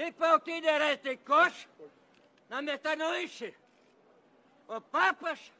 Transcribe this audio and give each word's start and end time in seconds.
Et 0.00 0.12
pour 0.12 0.40
qui 0.44 0.60
des 0.60 0.70
restes 0.70 1.04
na 1.04 1.16
coches, 1.16 1.68
la 2.48 2.62
métanoïche, 2.62 3.52
au 4.68 4.78
papas, 4.78 5.50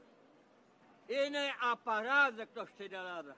il 1.11 1.33
n'est 1.33 1.53
apparat 1.61 2.31
de 2.31 2.45
clocher 2.45 2.89
de. 2.89 3.35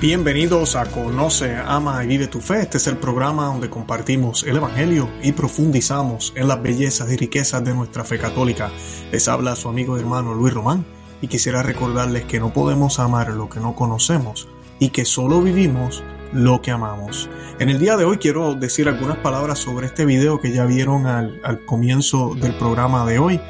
Bienvenidos 0.00 0.76
a 0.76 0.86
Conoce, 0.86 1.56
Ama 1.56 2.04
y 2.04 2.06
Vive 2.06 2.28
tu 2.28 2.40
Fe. 2.40 2.60
Este 2.60 2.76
es 2.76 2.86
el 2.86 2.98
programa 2.98 3.46
donde 3.46 3.68
compartimos 3.68 4.44
el 4.44 4.58
Evangelio 4.58 5.10
y 5.24 5.32
profundizamos 5.32 6.32
en 6.36 6.46
las 6.46 6.62
bellezas 6.62 7.10
y 7.10 7.16
riquezas 7.16 7.64
de 7.64 7.74
nuestra 7.74 8.04
fe 8.04 8.16
católica. 8.16 8.70
Les 9.10 9.26
habla 9.26 9.56
su 9.56 9.68
amigo 9.68 9.96
y 9.96 10.00
hermano 10.00 10.34
Luis 10.34 10.54
Román 10.54 10.86
y 11.20 11.26
quisiera 11.26 11.64
recordarles 11.64 12.26
que 12.26 12.38
no 12.38 12.52
podemos 12.52 13.00
amar 13.00 13.30
lo 13.30 13.48
que 13.48 13.58
no 13.58 13.74
conocemos 13.74 14.46
y 14.78 14.90
que 14.90 15.04
solo 15.04 15.42
vivimos 15.42 16.04
lo 16.32 16.62
que 16.62 16.70
amamos. 16.70 17.28
En 17.58 17.68
el 17.68 17.80
día 17.80 17.96
de 17.96 18.04
hoy 18.04 18.18
quiero 18.18 18.54
decir 18.54 18.86
algunas 18.86 19.16
palabras 19.16 19.58
sobre 19.58 19.88
este 19.88 20.04
video 20.04 20.40
que 20.40 20.52
ya 20.52 20.64
vieron 20.64 21.06
al, 21.06 21.64
comienzo 21.66 22.36
del 22.36 22.54
programa 22.54 23.04
de 23.04 23.18
hoy, 23.18 23.40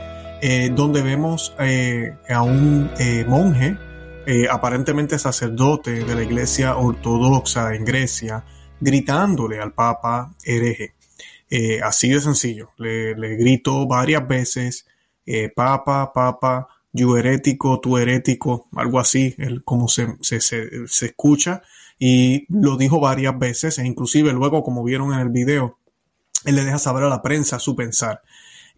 eh, 0.40 0.72
donde 0.74 1.02
vemos 1.02 1.52
eh, 1.58 2.16
a 2.30 2.40
un 2.40 2.90
eh, 2.98 3.26
monje 3.28 3.76
eh, 4.30 4.46
aparentemente 4.46 5.18
sacerdote 5.18 6.04
de 6.04 6.14
la 6.14 6.22
iglesia 6.22 6.76
ortodoxa 6.76 7.74
en 7.74 7.82
Grecia, 7.82 8.44
gritándole 8.78 9.58
al 9.58 9.72
Papa 9.72 10.34
hereje. 10.44 10.92
Eh, 11.48 11.80
así 11.82 12.10
de 12.10 12.20
sencillo. 12.20 12.72
Le, 12.76 13.14
gritó 13.36 13.86
varias 13.86 14.28
veces, 14.28 14.86
eh, 15.24 15.48
Papa, 15.48 16.12
Papa, 16.12 16.68
yo 16.92 17.16
herético, 17.16 17.80
tú 17.80 17.96
herético, 17.96 18.68
algo 18.76 19.00
así, 19.00 19.34
como 19.64 19.88
se, 19.88 20.18
se, 20.20 20.68
escucha. 21.06 21.62
Y 21.98 22.44
lo 22.54 22.76
dijo 22.76 23.00
varias 23.00 23.38
veces, 23.38 23.78
e 23.78 23.86
inclusive 23.86 24.34
luego, 24.34 24.62
como 24.62 24.84
vieron 24.84 25.14
en 25.14 25.20
el 25.20 25.30
video, 25.30 25.78
él 26.44 26.56
le 26.56 26.66
deja 26.66 26.78
saber 26.78 27.04
a 27.04 27.08
la 27.08 27.22
prensa 27.22 27.58
su 27.58 27.74
pensar. 27.74 28.20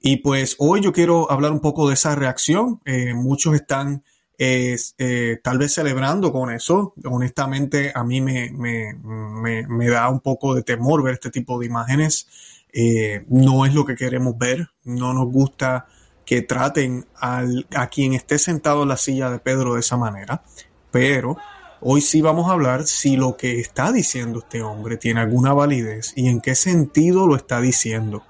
Y 0.01 0.19
pues 0.19 0.55
hoy 0.61 0.81
yo 0.81 0.93
quiero 0.93 1.29
hablar 1.29 1.51
un 1.51 1.61
poco 1.61 1.89
de 1.89 1.95
esa 1.95 2.15
reacción. 2.15 2.81
Muchos 3.17 3.57
están 3.57 4.05
eh, 4.43 5.39
tal 5.43 5.59
vez 5.59 5.75
celebrando 5.75 6.33
con 6.33 6.51
eso. 6.51 6.95
Honestamente, 7.05 7.93
a 7.95 8.03
mí 8.05 8.23
me, 8.23 8.51
me, 8.51 8.95
me, 8.95 9.67
me, 9.67 9.89
da 9.89 10.09
un 10.09 10.21
poco 10.21 10.55
de 10.55 10.63
temor 10.63 11.03
ver 11.03 11.15
este 11.15 11.31
tipo 11.31 11.59
de 11.59 11.67
imágenes. 11.67 12.27
Eh, 12.73 13.27
no 13.29 13.67
es 13.67 13.75
lo 13.75 13.85
que 13.85 13.97
queremos 13.97 14.39
ver. 14.39 14.71
No 14.85 15.13
nos 15.13 15.27
gusta 15.27 15.87
que 16.25 16.41
traten 16.41 17.05
al, 17.17 17.67
a 17.75 17.89
quien 17.89 18.15
esté 18.15 18.39
sentado 18.39 18.85
en 18.85 18.89
la 18.89 18.97
silla 18.97 19.31
de 19.31 19.41
Pedro 19.41 19.75
de 19.75 19.81
esa 19.81 19.99
manera. 19.99 20.43
Pero 20.91 21.37
hoy 21.83 22.01
sí 22.01 22.23
vamos 22.23 22.49
a 22.49 22.55
hablar 22.55 22.87
si 22.87 23.17
lo 23.17 23.37
que 23.37 23.61
está 23.61 23.93
diciendo 23.93 24.39
este 24.39 24.63
hombre 24.63 24.97
tiene 24.97 25.21
alguna 25.21 25.53
validez 25.53 26.15
y 26.17 26.29
en 26.29 26.41
qué 26.41 26.55
sentido 26.55 27.27
lo 27.27 27.37
está 27.37 27.61
diciendo. 27.61 28.25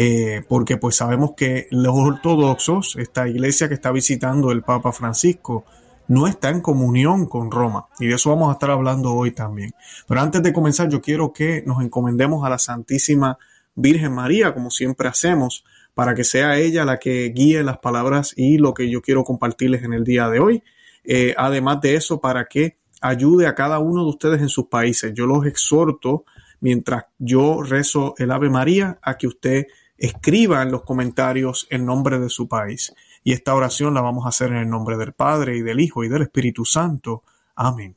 Eh, 0.00 0.44
porque 0.46 0.76
pues 0.76 0.94
sabemos 0.94 1.32
que 1.36 1.66
los 1.72 1.92
ortodoxos, 1.92 2.94
esta 3.00 3.26
iglesia 3.26 3.66
que 3.66 3.74
está 3.74 3.90
visitando 3.90 4.52
el 4.52 4.62
Papa 4.62 4.92
Francisco, 4.92 5.64
no 6.06 6.28
está 6.28 6.50
en 6.50 6.60
comunión 6.60 7.26
con 7.26 7.50
Roma. 7.50 7.88
Y 7.98 8.06
de 8.06 8.14
eso 8.14 8.30
vamos 8.30 8.50
a 8.50 8.52
estar 8.52 8.70
hablando 8.70 9.12
hoy 9.12 9.32
también. 9.32 9.72
Pero 10.06 10.20
antes 10.20 10.40
de 10.40 10.52
comenzar, 10.52 10.88
yo 10.88 11.00
quiero 11.00 11.32
que 11.32 11.64
nos 11.66 11.82
encomendemos 11.82 12.46
a 12.46 12.48
la 12.48 12.60
Santísima 12.60 13.38
Virgen 13.74 14.12
María, 14.12 14.54
como 14.54 14.70
siempre 14.70 15.08
hacemos, 15.08 15.64
para 15.94 16.14
que 16.14 16.22
sea 16.22 16.56
ella 16.56 16.84
la 16.84 17.00
que 17.00 17.32
guíe 17.34 17.64
las 17.64 17.78
palabras 17.78 18.34
y 18.36 18.58
lo 18.58 18.74
que 18.74 18.88
yo 18.88 19.02
quiero 19.02 19.24
compartirles 19.24 19.82
en 19.82 19.94
el 19.94 20.04
día 20.04 20.28
de 20.28 20.38
hoy. 20.38 20.62
Eh, 21.02 21.34
además 21.36 21.80
de 21.80 21.96
eso, 21.96 22.20
para 22.20 22.44
que 22.44 22.76
ayude 23.00 23.48
a 23.48 23.56
cada 23.56 23.80
uno 23.80 24.04
de 24.04 24.10
ustedes 24.10 24.42
en 24.42 24.48
sus 24.48 24.66
países. 24.66 25.12
Yo 25.12 25.26
los 25.26 25.44
exhorto, 25.44 26.24
mientras 26.60 27.06
yo 27.18 27.64
rezo 27.64 28.14
el 28.16 28.30
Ave 28.30 28.48
María, 28.48 29.00
a 29.02 29.18
que 29.18 29.26
usted 29.26 29.66
escriba 29.98 30.62
en 30.62 30.70
los 30.70 30.82
comentarios 30.82 31.66
el 31.70 31.84
nombre 31.84 32.18
de 32.18 32.30
su 32.30 32.48
país. 32.48 32.94
Y 33.24 33.32
esta 33.32 33.54
oración 33.54 33.94
la 33.94 34.00
vamos 34.00 34.24
a 34.24 34.30
hacer 34.30 34.50
en 34.52 34.58
el 34.58 34.70
nombre 34.70 34.96
del 34.96 35.12
Padre 35.12 35.56
y 35.56 35.62
del 35.62 35.80
Hijo 35.80 36.04
y 36.04 36.08
del 36.08 36.22
Espíritu 36.22 36.64
Santo. 36.64 37.24
Amén. 37.56 37.96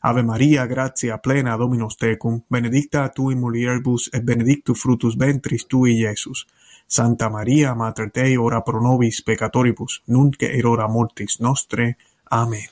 Ave 0.00 0.22
María, 0.22 0.66
gratia 0.66 1.18
plena 1.18 1.56
Dominus 1.56 1.96
tecum, 1.96 2.42
benedicta 2.48 3.10
tu 3.12 3.30
in 3.30 3.40
mulieribus 3.40 4.10
et 4.12 4.24
benedictus 4.24 4.80
fructus 4.80 5.16
ventris 5.16 5.66
tui, 5.66 6.00
Iesus. 6.00 6.46
Santa 6.86 7.30
María, 7.30 7.74
Mater 7.74 8.10
Dei, 8.12 8.36
ora 8.36 8.64
pro 8.64 8.80
nobis 8.80 9.22
peccatoribus, 9.22 10.02
nunc 10.06 10.42
et 10.42 10.64
hora 10.64 10.88
mortis 10.88 11.40
nostre. 11.40 11.96
Amén. 12.30 12.68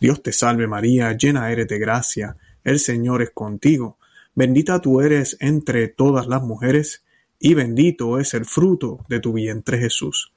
Dios 0.00 0.22
te 0.22 0.32
salve 0.32 0.66
María, 0.66 1.12
llena 1.12 1.50
eres 1.50 1.66
de 1.66 1.78
gracia, 1.78 2.36
el 2.64 2.78
Señor 2.78 3.22
es 3.22 3.30
contigo. 3.30 3.98
Bendita 4.34 4.80
tú 4.80 5.00
eres 5.00 5.36
entre 5.40 5.88
todas 5.88 6.28
las 6.28 6.42
mujeres, 6.42 7.04
y 7.38 7.54
bendito 7.54 8.18
es 8.18 8.34
el 8.34 8.44
fruto 8.44 9.04
de 9.08 9.20
tu 9.20 9.32
vientre 9.32 9.78
Jesús. 9.78 10.32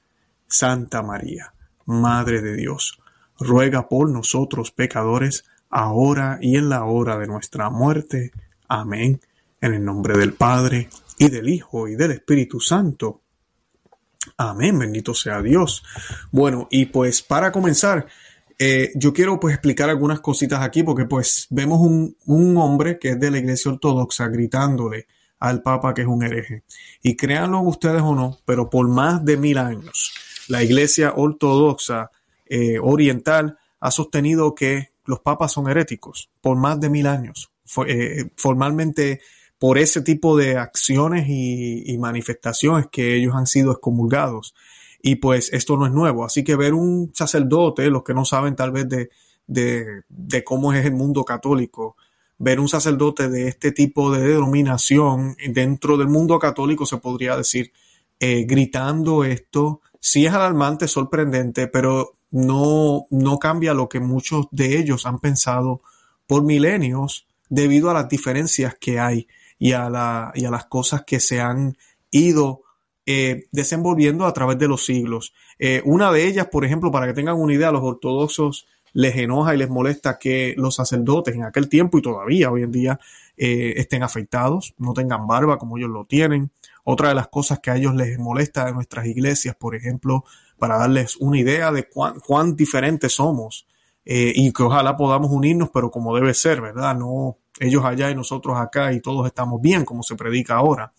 Santa 0.46 1.02
María, 1.02 1.54
Madre 1.86 2.42
de 2.42 2.54
Dios, 2.54 3.00
ruega 3.38 3.88
por 3.88 4.08
nosotros 4.10 4.70
pecadores, 4.70 5.44
ahora 5.70 6.38
y 6.40 6.56
en 6.56 6.68
la 6.68 6.84
hora 6.84 7.18
de 7.18 7.26
nuestra 7.26 7.70
muerte. 7.70 8.32
Amén. 8.68 9.20
En 9.60 9.74
el 9.74 9.84
nombre 9.84 10.16
del 10.16 10.34
Padre, 10.34 10.88
y 11.18 11.28
del 11.28 11.48
Hijo, 11.48 11.88
y 11.88 11.96
del 11.96 12.12
Espíritu 12.12 12.60
Santo. 12.60 13.20
Amén, 14.36 14.78
bendito 14.78 15.14
sea 15.14 15.42
Dios. 15.42 15.82
Bueno, 16.30 16.68
y 16.70 16.86
pues 16.86 17.22
para 17.22 17.52
comenzar, 17.52 18.06
eh, 18.58 18.92
yo 18.94 19.12
quiero 19.12 19.40
pues 19.40 19.54
explicar 19.54 19.88
algunas 19.88 20.20
cositas 20.20 20.60
aquí, 20.62 20.82
porque 20.82 21.04
pues 21.04 21.46
vemos 21.50 21.80
un, 21.80 22.16
un 22.26 22.56
hombre 22.56 22.98
que 22.98 23.10
es 23.10 23.20
de 23.20 23.30
la 23.30 23.38
iglesia 23.38 23.72
ortodoxa 23.72 24.28
gritándole 24.28 25.06
al 25.42 25.60
Papa 25.60 25.92
que 25.92 26.02
es 26.02 26.06
un 26.06 26.22
hereje. 26.22 26.62
Y 27.02 27.16
créanlo 27.16 27.60
ustedes 27.62 28.00
o 28.00 28.14
no, 28.14 28.38
pero 28.44 28.70
por 28.70 28.88
más 28.88 29.24
de 29.24 29.36
mil 29.36 29.58
años, 29.58 30.14
la 30.46 30.62
Iglesia 30.62 31.14
Ortodoxa 31.16 32.12
eh, 32.46 32.78
Oriental 32.80 33.58
ha 33.80 33.90
sostenido 33.90 34.54
que 34.54 34.92
los 35.04 35.18
papas 35.18 35.50
son 35.50 35.68
heréticos, 35.68 36.30
por 36.40 36.56
más 36.56 36.78
de 36.78 36.90
mil 36.90 37.08
años. 37.08 37.50
Eh, 37.88 38.30
formalmente, 38.36 39.20
por 39.58 39.78
ese 39.78 40.02
tipo 40.02 40.36
de 40.36 40.58
acciones 40.58 41.26
y, 41.28 41.96
manifestaciones 41.98 42.86
que 42.92 43.16
ellos 43.16 43.34
han 43.34 43.48
sido 43.48 43.72
excomulgados. 43.72 44.54
Y 45.02 45.16
pues 45.16 45.52
esto 45.52 45.76
no 45.76 45.86
es 45.86 45.92
nuevo. 45.92 46.24
Así 46.24 46.44
que 46.44 46.54
ver 46.54 46.72
un 46.72 47.10
sacerdote, 47.14 47.90
los 47.90 48.04
que 48.04 48.14
no 48.14 48.24
saben 48.24 48.54
tal 48.54 48.70
vez 48.70 48.88
de, 48.88 49.10
de 50.08 50.44
cómo 50.44 50.72
es 50.72 50.86
el 50.86 50.92
mundo 50.92 51.24
católico, 51.24 51.96
ver 52.42 52.58
un 52.58 52.68
sacerdote 52.68 53.28
de 53.28 53.46
este 53.46 53.70
tipo 53.70 54.10
de 54.10 54.20
denominación 54.20 55.36
dentro 55.50 55.96
del 55.96 56.08
mundo 56.08 56.40
católico, 56.40 56.86
se 56.86 56.96
podría 56.96 57.36
decir, 57.36 57.72
eh, 58.18 58.44
gritando 58.48 59.22
esto, 59.22 59.80
sí 60.00 60.26
es 60.26 60.32
alarmante, 60.32 60.88
sorprendente, 60.88 61.68
pero 61.68 62.16
no, 62.32 63.06
no 63.10 63.38
cambia 63.38 63.74
lo 63.74 63.88
que 63.88 64.00
muchos 64.00 64.46
de 64.50 64.76
ellos 64.76 65.06
han 65.06 65.20
pensado 65.20 65.82
por 66.26 66.42
milenios 66.42 67.28
debido 67.48 67.90
a 67.90 67.94
las 67.94 68.08
diferencias 68.08 68.74
que 68.74 68.98
hay 68.98 69.28
y 69.60 69.72
a, 69.72 69.88
la, 69.88 70.32
y 70.34 70.44
a 70.44 70.50
las 70.50 70.64
cosas 70.64 71.04
que 71.04 71.20
se 71.20 71.40
han 71.40 71.76
ido 72.10 72.62
eh, 73.06 73.46
desenvolviendo 73.52 74.26
a 74.26 74.32
través 74.32 74.58
de 74.58 74.66
los 74.66 74.84
siglos. 74.84 75.32
Eh, 75.60 75.80
una 75.84 76.10
de 76.10 76.26
ellas, 76.26 76.48
por 76.50 76.64
ejemplo, 76.64 76.90
para 76.90 77.06
que 77.06 77.14
tengan 77.14 77.36
una 77.36 77.54
idea, 77.54 77.70
los 77.70 77.84
ortodoxos 77.84 78.66
les 78.92 79.16
enoja 79.16 79.54
y 79.54 79.58
les 79.58 79.70
molesta 79.70 80.18
que 80.18 80.54
los 80.56 80.74
sacerdotes 80.74 81.34
en 81.34 81.44
aquel 81.44 81.68
tiempo 81.68 81.98
y 81.98 82.02
todavía 82.02 82.50
hoy 82.50 82.62
en 82.62 82.72
día 82.72 83.00
eh, 83.36 83.74
estén 83.76 84.02
afeitados, 84.02 84.74
no 84.78 84.92
tengan 84.92 85.26
barba 85.26 85.58
como 85.58 85.78
ellos 85.78 85.90
lo 85.90 86.04
tienen. 86.04 86.50
Otra 86.84 87.10
de 87.10 87.14
las 87.14 87.28
cosas 87.28 87.60
que 87.60 87.70
a 87.70 87.76
ellos 87.76 87.94
les 87.94 88.18
molesta 88.18 88.64
de 88.64 88.72
nuestras 88.72 89.06
iglesias, 89.06 89.54
por 89.54 89.74
ejemplo, 89.74 90.24
para 90.58 90.76
darles 90.76 91.16
una 91.16 91.38
idea 91.38 91.72
de 91.72 91.88
cuán, 91.88 92.20
cuán 92.20 92.56
diferentes 92.56 93.14
somos 93.14 93.66
eh, 94.04 94.32
y 94.34 94.52
que 94.52 94.62
ojalá 94.62 94.96
podamos 94.96 95.30
unirnos, 95.30 95.70
pero 95.72 95.90
como 95.90 96.14
debe 96.14 96.34
ser, 96.34 96.60
¿verdad? 96.60 96.96
No 96.96 97.38
ellos 97.60 97.84
allá 97.84 98.10
y 98.10 98.14
nosotros 98.14 98.58
acá 98.58 98.92
y 98.92 99.00
todos 99.00 99.26
estamos 99.26 99.60
bien, 99.60 99.84
como 99.84 100.02
se 100.02 100.16
predica 100.16 100.56
ahora. 100.56 100.92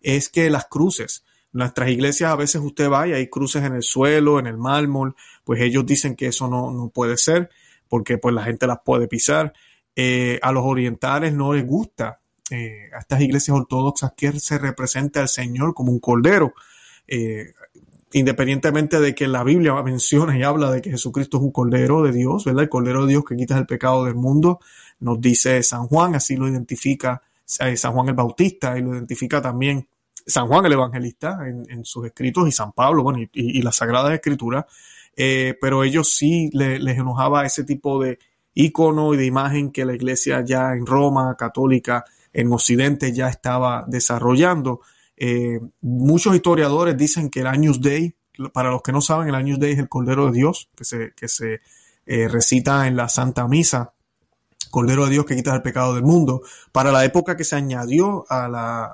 es 0.00 0.28
que 0.28 0.50
las 0.50 0.66
cruces, 0.66 1.24
nuestras 1.52 1.88
iglesias 1.88 2.30
a 2.30 2.36
veces 2.36 2.60
usted 2.62 2.90
va 2.90 3.08
y 3.08 3.12
hay 3.12 3.28
cruces 3.28 3.64
en 3.64 3.74
el 3.74 3.82
suelo, 3.82 4.38
en 4.38 4.46
el 4.46 4.58
mármol, 4.58 5.14
pues 5.44 5.60
ellos 5.60 5.86
dicen 5.86 6.14
que 6.14 6.26
eso 6.26 6.48
no, 6.48 6.70
no 6.72 6.88
puede 6.90 7.16
ser 7.16 7.50
porque 7.88 8.18
pues 8.18 8.34
la 8.34 8.44
gente 8.44 8.66
las 8.66 8.78
puede 8.84 9.08
pisar. 9.08 9.52
Eh, 9.96 10.38
a 10.42 10.52
los 10.52 10.64
orientales 10.64 11.32
no 11.32 11.52
les 11.52 11.66
gusta 11.66 12.20
eh, 12.50 12.90
a 12.94 13.00
estas 13.00 13.20
iglesias 13.20 13.56
ortodoxas 13.56 14.12
que 14.16 14.32
se 14.38 14.58
represente 14.58 15.18
al 15.18 15.28
Señor 15.28 15.74
como 15.74 15.90
un 15.90 15.98
cordero. 15.98 16.54
Eh, 17.06 17.52
independientemente 18.12 19.00
de 19.00 19.14
que 19.14 19.28
la 19.28 19.44
Biblia 19.44 19.74
menciona 19.82 20.38
y 20.38 20.42
habla 20.42 20.70
de 20.70 20.80
que 20.80 20.90
Jesucristo 20.90 21.38
es 21.38 21.42
un 21.42 21.50
cordero 21.50 22.02
de 22.02 22.12
Dios, 22.12 22.44
¿verdad? 22.44 22.62
El 22.62 22.68
cordero 22.68 23.02
de 23.02 23.12
Dios 23.12 23.24
que 23.24 23.36
quita 23.36 23.58
el 23.58 23.66
pecado 23.66 24.04
del 24.04 24.14
mundo, 24.14 24.60
nos 25.00 25.20
dice 25.20 25.62
San 25.62 25.88
Juan, 25.88 26.14
así 26.14 26.36
lo 26.36 26.48
identifica 26.48 27.22
San 27.44 27.92
Juan 27.92 28.08
el 28.08 28.14
Bautista 28.14 28.78
y 28.78 28.82
lo 28.82 28.94
identifica 28.94 29.42
también 29.42 29.86
San 30.28 30.46
Juan 30.46 30.64
el 30.66 30.74
Evangelista 30.74 31.38
en, 31.46 31.84
sus 31.84 32.06
escritos 32.06 32.46
y 32.46 32.52
San 32.52 32.72
Pablo, 32.72 33.02
bueno, 33.02 33.18
y, 33.18 33.28
y, 33.32 33.62
las 33.62 33.76
Sagradas 33.76 34.12
Escrituras, 34.12 34.66
eh, 35.16 35.56
pero 35.60 35.82
ellos 35.82 36.12
sí 36.12 36.50
les 36.52 36.98
enojaba 36.98 37.44
ese 37.44 37.64
tipo 37.64 38.00
de 38.00 38.18
icono 38.54 39.14
y 39.14 39.16
de 39.16 39.24
imagen 39.24 39.72
que 39.72 39.84
la 39.84 39.94
iglesia 39.94 40.44
ya 40.44 40.74
en 40.74 40.86
Roma, 40.86 41.34
católica, 41.36 42.04
en 42.32 42.52
Occidente 42.52 43.12
ya 43.12 43.28
estaba 43.28 43.84
desarrollando. 43.88 44.80
Eh, 45.16 45.60
muchos 45.80 46.34
historiadores 46.34 46.96
dicen 46.96 47.30
que 47.30 47.40
el 47.40 47.46
Agnus 47.46 47.80
Dei, 47.80 48.14
para 48.52 48.70
los 48.70 48.82
que 48.82 48.92
no 48.92 49.00
saben, 49.00 49.28
el 49.28 49.34
Agnus 49.34 49.58
Dei 49.58 49.72
es 49.72 49.78
el 49.78 49.88
Cordero 49.88 50.26
de 50.26 50.32
Dios 50.32 50.68
que 50.76 50.84
se, 50.84 51.12
que 51.16 51.26
se 51.26 51.60
eh, 52.06 52.28
recita 52.28 52.86
en 52.86 52.96
la 52.96 53.08
Santa 53.08 53.48
Misa 53.48 53.92
Cordero 54.70 55.04
de 55.04 55.10
Dios 55.10 55.24
que 55.24 55.36
quita 55.36 55.54
el 55.54 55.62
pecado 55.62 55.94
del 55.94 56.04
mundo, 56.04 56.42
para 56.72 56.92
la 56.92 57.04
época 57.04 57.36
que 57.36 57.44
se 57.44 57.56
añadió 57.56 58.24
a, 58.28 58.48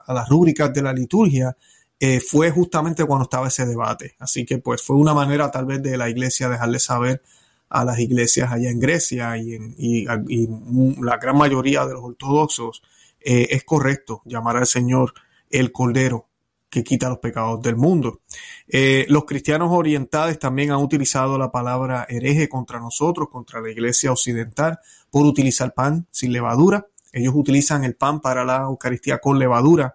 las 0.07 0.29
rúbricas 0.29 0.73
de 0.73 0.83
la 0.83 0.93
liturgia, 0.93 1.57
eh, 2.01 2.21
fue 2.21 2.51
justamente 2.51 3.05
cuando 3.05 3.25
estaba 3.25 3.49
ese 3.49 3.67
debate. 3.67 4.17
Así 4.19 4.45
que 4.45 4.59
pues 4.59 4.83
fue 4.83 4.97
una 4.97 5.15
manera 5.15 5.51
tal 5.51 5.67
vez 5.67 5.83
de 5.83 5.97
la 5.97 6.09
iglesia 6.09 6.49
dejarle 6.49 6.79
saber 6.79 7.23
a 7.69 7.85
las 7.85 7.99
iglesias 7.99 8.53
allá 8.53 8.71
en 8.71 8.79
Grecia 8.79 9.37
y, 9.37 9.55
en, 9.55 10.97
la 11.03 11.17
gran 11.17 11.37
mayoría 11.37 11.87
de 11.87 11.95
los 11.95 12.05
ortodoxos, 12.05 12.83
eh, 13.21 13.49
es 13.51 13.65
correcto 13.65 14.23
llamar 14.25 14.57
al 14.57 14.67
Señor 14.67 15.15
el 15.51 15.73
Cordero 15.73 16.29
que 16.75 16.83
quita 16.83 17.09
los 17.09 17.19
pecados 17.19 17.63
del 17.63 17.77
mundo. 17.77 18.23
Eh, 18.67 19.07
los 19.09 19.25
cristianos 19.27 19.69
orientales 19.71 20.41
también 20.41 20.73
han 20.73 20.79
utilizado 20.79 21.39
la 21.39 21.53
palabra 21.53 22.05
hereje 22.09 22.49
contra 22.49 22.81
nosotros, 22.81 23.29
contra 23.31 23.61
la 23.61 23.71
iglesia 23.71 24.11
occidental, 24.11 24.81
por 25.09 25.25
utilizar 25.25 25.73
pan 25.73 26.09
sin 26.11 26.33
levadura. 26.33 26.89
Ellos 27.13 27.33
utilizan 27.37 27.85
el 27.85 27.95
pan 27.95 28.21
para 28.21 28.45
la 28.45 28.63
Eucaristía 28.63 29.19
con 29.19 29.39
levadura. 29.39 29.95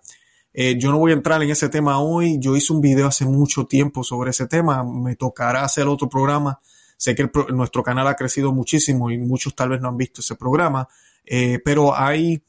Eh, 0.54 0.78
yo 0.80 0.90
no 0.90 1.00
voy 1.00 1.12
a 1.12 1.16
entrar 1.16 1.44
en 1.44 1.50
ese 1.50 1.68
tema 1.68 2.00
hoy. 2.00 2.40
Yo 2.40 2.56
hice 2.56 2.72
un 2.72 2.80
video 2.80 3.08
hace 3.08 3.26
mucho 3.26 3.66
tiempo 3.66 4.02
sobre 4.06 4.30
ese 4.30 4.48
tema. 4.48 4.82
Me 4.86 5.18
tocará 5.18 5.66
hacer 5.66 5.86
otro 5.86 6.08
programa. 6.08 6.62
Sé 6.96 7.14
que 7.14 7.30
nuestro 7.54 7.84
canal 7.84 8.08
ha 8.08 8.16
crecido 8.16 8.54
muchísimo 8.54 9.12
y 9.12 9.18
muchos 9.18 9.54
tal 9.54 9.70
vez 9.70 9.82
no 9.82 9.90
han 9.90 9.98
visto 9.98 10.22
ese 10.22 10.36
programa. 10.36 10.88
Eh, 11.26 11.60
pero 11.62 11.94
hay 11.94 12.42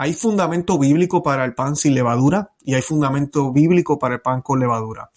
hay 0.00 0.14
fundamento 0.14 0.78
bíblico 0.78 1.24
para 1.24 1.44
el 1.44 1.54
pan 1.54 1.74
sin 1.74 1.92
levadura 1.92 2.52
y 2.62 2.74
hay 2.74 2.82
fundamento 2.82 3.52
bíblico 3.52 3.98
para 3.98 4.14
el 4.14 4.20
pan 4.20 4.42
con 4.42 4.60
levadura. 4.60 5.10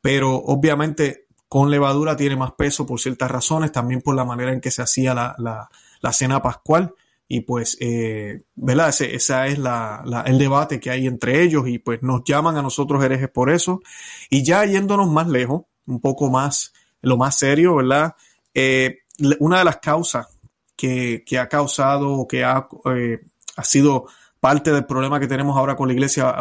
Pero 0.00 0.34
obviamente 0.34 1.28
con 1.48 1.70
levadura 1.70 2.16
tiene 2.16 2.34
más 2.34 2.50
peso 2.50 2.84
por 2.84 2.98
ciertas 2.98 3.30
razones, 3.30 3.70
también 3.70 4.02
por 4.02 4.16
la 4.16 4.24
manera 4.24 4.52
en 4.52 4.60
que 4.60 4.72
se 4.72 4.82
hacía 4.82 5.14
la, 5.14 6.12
cena 6.12 6.42
pascual. 6.42 6.92
Y 7.28 7.42
pues, 7.42 7.76
eh, 7.80 8.42
¿verdad? 8.56 8.88
Ese 8.88 9.14
esa 9.14 9.46
es 9.46 9.60
la, 9.60 10.02
el 10.26 10.38
debate 10.38 10.80
que 10.80 10.90
hay 10.90 11.06
entre 11.06 11.44
ellos 11.44 11.68
y 11.68 11.78
pues 11.78 12.02
nos 12.02 12.24
llaman 12.24 12.56
a 12.56 12.62
nosotros 12.62 13.04
herejes 13.04 13.28
por 13.28 13.48
eso. 13.48 13.80
Y 14.28 14.42
ya 14.42 14.64
yéndonos 14.64 15.08
más 15.08 15.28
lejos, 15.28 15.62
un 15.86 16.00
poco 16.00 16.30
más, 16.30 16.72
lo 17.00 17.16
más 17.16 17.38
serio, 17.38 17.76
¿verdad? 17.76 18.16
Eh, 18.52 19.02
una 19.38 19.58
de 19.60 19.64
las 19.66 19.76
causas 19.76 20.26
que, 20.74 21.22
que 21.24 21.38
ha 21.38 21.48
causado 21.48 22.10
o 22.10 22.26
que 22.26 22.42
ha 22.42 22.66
eh, 22.86 23.20
ha 23.56 23.64
sido 23.64 24.06
parte 24.40 24.72
del 24.72 24.86
problema 24.86 25.18
que 25.18 25.26
tenemos 25.26 25.56
ahora 25.56 25.76
con 25.76 25.88
la 25.88 25.94
iglesia 25.94 26.34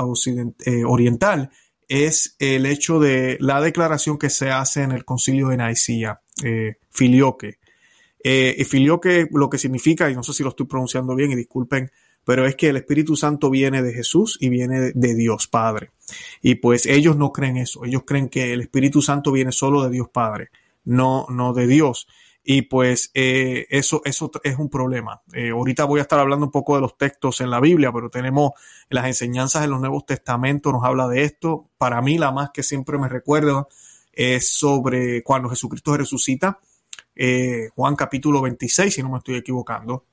eh, 0.66 0.84
oriental, 0.84 1.50
es 1.88 2.36
el 2.40 2.66
hecho 2.66 3.00
de 3.00 3.38
la 3.40 3.62
declaración 3.62 4.18
que 4.18 4.30
se 4.30 4.52
hace 4.52 4.84
en 4.84 4.92
el 4.92 5.06
concilio 5.06 5.50
de 5.50 5.58
Nicea, 5.58 6.22
eh, 6.44 6.76
filioque. 6.90 7.60
Eh, 8.24 8.66
filioque 8.68 9.28
lo 9.32 9.50
que 9.50 9.58
significa, 9.58 10.10
y 10.10 10.16
no 10.16 10.24
sé 10.24 10.34
si 10.34 10.44
lo 10.44 10.50
estoy 10.50 10.66
pronunciando 10.66 11.16
bien 11.16 11.32
y 11.32 11.36
disculpen, 11.36 11.92
pero 12.24 12.46
es 12.48 12.56
que 12.56 12.70
el 12.70 12.78
Espíritu 12.78 13.16
Santo 13.16 13.52
viene 13.52 13.84
de 13.84 13.94
Jesús 13.94 14.38
y 14.42 14.50
viene 14.50 14.92
de 14.94 15.14
Dios 15.14 15.48
Padre. 15.48 15.92
Y 16.42 16.56
pues 16.56 16.88
ellos 16.88 17.18
no 17.18 17.32
creen 17.32 17.58
eso, 17.58 17.86
ellos 17.86 18.02
creen 18.06 18.30
que 18.30 18.52
el 18.52 18.62
Espíritu 18.62 19.02
Santo 19.02 19.32
viene 19.32 19.52
solo 19.52 19.84
de 19.84 19.92
Dios 19.92 20.10
Padre, 20.10 20.50
no, 20.84 21.28
no 21.30 21.54
de 21.54 21.68
Dios. 21.68 22.08
Y 22.48 22.62
pues 22.62 23.10
eh, 23.16 23.66
eso, 23.72 24.04
eso 24.06 24.30
es 24.44 24.60
un 24.60 24.70
problema. 24.70 25.24
Eh, 25.34 25.50
ahorita 25.50 25.86
voy 25.86 25.98
a 25.98 26.04
estar 26.04 26.20
hablando 26.20 26.46
un 26.46 26.52
poco 26.52 26.76
de 26.76 26.82
los 26.82 26.96
textos 26.96 27.42
en 27.42 27.50
la 27.50 27.60
Biblia, 27.60 27.92
pero 27.92 28.12
tenemos 28.12 28.52
las 28.88 29.08
enseñanzas 29.08 29.64
en 29.64 29.72
los 29.72 29.80
Nuevos 29.80 30.06
Testamentos, 30.06 30.72
nos 30.72 30.84
habla 30.84 31.08
de 31.08 31.24
esto. 31.24 31.72
Para 31.80 32.04
mí 32.04 32.20
la 32.20 32.32
más 32.32 32.52
que 32.54 32.62
siempre 32.62 33.00
me 33.00 33.10
recuerda 33.10 33.68
es 34.14 34.48
sobre 34.48 35.24
cuando 35.24 35.50
Jesucristo 35.50 35.98
resucita, 35.98 36.60
eh, 37.16 37.70
Juan 37.74 37.96
capítulo 37.96 38.44
26, 38.44 38.94
si 38.94 39.02
no 39.02 39.10
me 39.10 39.18
estoy 39.18 39.38
equivocando. 39.38 40.06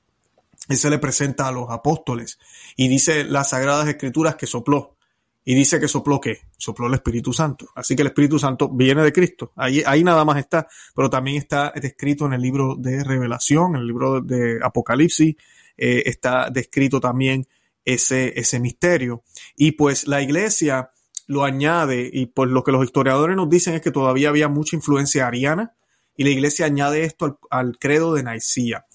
Él 0.69 0.77
se 0.77 0.89
le 0.89 0.97
presenta 0.97 1.47
a 1.47 1.51
los 1.51 1.69
apóstoles 1.69 2.39
y 2.75 2.87
dice 2.87 3.25
las 3.25 3.49
sagradas 3.49 3.87
escrituras 3.87 4.37
que 4.37 4.47
sopló 4.47 4.92
y 5.45 5.55
dice 5.55 5.79
que 5.79 5.87
sopló 5.87 6.21
qué? 6.21 6.41
Sopló 6.57 6.87
el 6.87 6.93
Espíritu 6.93 7.33
Santo. 7.33 7.67
Así 7.75 7.95
que 7.95 8.01
el 8.01 8.07
Espíritu 8.07 8.39
Santo 8.39 8.69
viene 8.69 9.03
de 9.03 9.11
Cristo. 9.11 9.51
Ahí, 9.55 9.83
ahí 9.85 10.03
nada 10.03 10.23
más 10.23 10.37
está, 10.37 10.67
pero 10.95 11.09
también 11.09 11.37
está 11.37 11.73
descrito 11.75 12.25
en 12.25 12.33
el 12.33 12.41
libro 12.41 12.75
de 12.75 13.03
Revelación, 13.03 13.75
en 13.75 13.81
el 13.81 13.87
libro 13.87 14.21
de 14.21 14.59
Apocalipsis, 14.63 15.35
eh, 15.77 16.03
está 16.05 16.49
descrito 16.49 16.99
también 17.01 17.47
ese, 17.83 18.39
ese 18.39 18.59
misterio. 18.59 19.23
Y 19.57 19.73
pues 19.73 20.07
la 20.07 20.21
iglesia 20.21 20.91
lo 21.27 21.43
añade, 21.43 22.09
y 22.11 22.27
pues 22.27 22.49
lo 22.49 22.63
que 22.63 22.71
los 22.71 22.83
historiadores 22.83 23.35
nos 23.35 23.49
dicen 23.49 23.73
es 23.73 23.81
que 23.81 23.91
todavía 23.91 24.29
había 24.29 24.47
mucha 24.47 24.75
influencia 24.75 25.27
ariana, 25.27 25.73
y 26.15 26.23
la 26.23 26.29
iglesia 26.29 26.67
añade 26.67 27.03
esto 27.03 27.25
al, 27.25 27.37
al 27.49 27.77
credo 27.79 28.13
de 28.13 28.23
Nicía. 28.23 28.85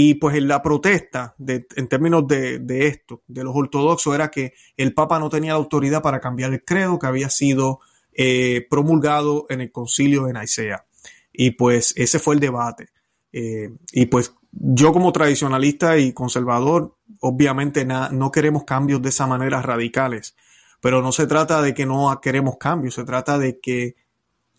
Y 0.00 0.14
pues 0.14 0.40
la 0.40 0.62
protesta, 0.62 1.34
en 1.44 1.88
términos 1.88 2.24
de, 2.28 2.60
de, 2.60 2.86
esto, 2.86 3.24
de 3.26 3.42
los 3.42 3.52
ortodoxos, 3.56 4.14
era 4.14 4.30
que 4.30 4.54
el 4.76 4.94
Papa 4.94 5.18
no 5.18 5.28
tenía 5.28 5.54
la 5.54 5.58
autoridad 5.58 6.02
para 6.02 6.20
cambiar 6.20 6.52
el 6.52 6.64
credo 6.64 7.00
que 7.00 7.08
había 7.08 7.28
sido 7.28 7.80
eh, 8.12 8.64
promulgado 8.70 9.46
en 9.48 9.60
el 9.60 9.72
concilio 9.72 10.26
de 10.26 10.34
Nicea. 10.34 10.86
Y 11.32 11.50
pues 11.50 11.94
ese 11.96 12.20
fue 12.20 12.36
el 12.36 12.40
debate. 12.40 12.90
Eh, 13.32 13.70
y 13.90 14.06
pues 14.06 14.32
yo 14.52 14.92
como 14.92 15.10
tradicionalista 15.10 15.98
y 15.98 16.12
conservador, 16.12 16.94
obviamente 17.18 17.84
no 17.84 18.30
queremos 18.30 18.62
cambios 18.62 19.02
de 19.02 19.08
esa 19.08 19.26
manera 19.26 19.62
radicales, 19.62 20.36
pero 20.80 21.02
no 21.02 21.10
se 21.10 21.26
trata 21.26 21.60
de 21.60 21.74
que 21.74 21.86
no 21.86 22.16
queremos 22.22 22.56
cambios, 22.56 22.94
se 22.94 23.02
trata 23.02 23.36
de 23.36 23.58
que 23.58 23.96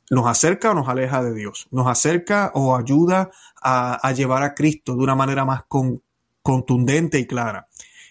nos 0.09 0.25
acerca 0.27 0.71
o 0.71 0.73
nos 0.73 0.87
aleja 0.87 1.23
de 1.23 1.33
Dios, 1.33 1.67
nos 1.71 1.87
acerca 1.87 2.51
o 2.55 2.75
ayuda 2.75 3.31
a, 3.61 4.11
llevar 4.13 4.43
a 4.43 4.55
Cristo 4.55 4.95
de 4.95 5.03
una 5.03 5.15
manera 5.15 5.45
más 5.45 5.63
contundente 6.41 7.19
y 7.19 7.27
clara. 7.27 7.67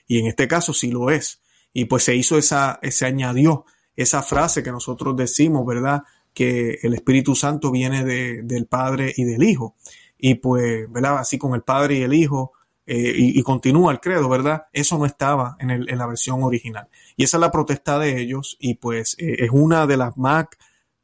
Y 0.07 0.21
en 0.21 0.26
este 0.26 0.49
caso 0.49 0.73
sí 0.73 0.90
lo 0.90 1.11
es. 1.11 1.43
Y 1.73 1.87
pues 1.87 2.05
se 2.05 2.14
hizo 2.14 2.38
esa, 2.38 2.78
se 2.83 3.07
añadió 3.07 3.64
esa 3.97 4.23
frase 4.23 4.62
que 4.62 4.71
nosotros 4.71 5.17
decimos, 5.17 5.67
¿verdad? 5.67 6.02
Que 6.33 6.78
el 6.83 6.95
Espíritu 6.95 7.35
Santo 7.35 7.71
viene 7.71 8.05
de, 8.05 8.43
del 8.43 8.67
Padre 8.67 9.12
y 9.17 9.25
del 9.25 9.43
Hijo. 9.43 9.75
Y 10.17 10.37
pues, 10.37 10.90
¿verdad? 10.90 11.19
Así 11.19 11.37
con 11.37 11.55
el 11.55 11.62
Padre 11.62 11.97
y 11.97 12.02
el 12.02 12.14
Hijo, 12.14 12.52
eh, 12.90 13.12
y, 13.14 13.43
continúa 13.43 13.93
el 13.93 14.00
credo, 14.00 14.31
¿verdad? 14.31 14.62
Eso 14.73 14.97
no 14.97 15.05
estaba 15.05 15.59
en, 15.61 15.85
la 15.85 16.07
versión 16.07 16.43
original. 16.43 16.88
Y 17.19 17.25
esa 17.25 17.37
es 17.37 17.40
la 17.43 17.50
protesta 17.50 17.99
de 17.99 18.19
ellos 18.19 18.57
y 18.59 18.76
pues 18.76 19.14
eh, 19.19 19.37
es 19.40 19.50
una 19.52 19.87
de 19.87 19.99
las 19.99 20.17
más 20.17 20.47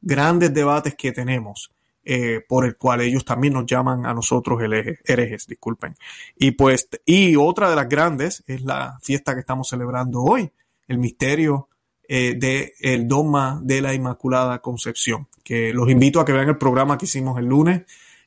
grandes 0.05 0.53
debates 0.53 0.95
que 0.95 1.11
tenemos, 1.11 1.71
eh, 2.03 2.39
por 2.47 2.65
el 2.65 2.77
cual 2.77 3.01
ellos 3.01 3.25
también 3.25 3.53
nos 3.53 3.65
llaman 3.65 4.05
a 4.05 4.13
nosotros 4.13 4.61
herejes, 4.61 5.47
disculpen. 5.47 5.95
Y 6.37 6.51
pues, 6.51 6.87
y 7.05 7.35
otra 7.35 7.69
de 7.69 7.75
las 7.75 7.89
grandes 7.89 8.43
es 8.45 8.61
la 8.61 8.97
fiesta 9.01 9.33
que 9.33 9.39
estamos 9.39 9.67
celebrando 9.67 10.21
hoy, 10.21 10.49
el 10.87 10.99
misterio 10.99 11.67
eh, 12.07 12.35
del 12.35 13.07
dogma 13.07 13.59
de 13.63 13.81
la 13.81 13.95
Inmaculada 13.95 14.59
Concepción, 14.59 15.27
que 15.43 15.73
los 15.73 15.89
invito 15.89 16.19
a 16.19 16.25
que 16.25 16.33
vean 16.33 16.49
el 16.49 16.59
programa 16.59 16.97
que 16.97 17.05
hicimos 17.05 17.39
el 17.39 17.45
lunes. 17.47 17.81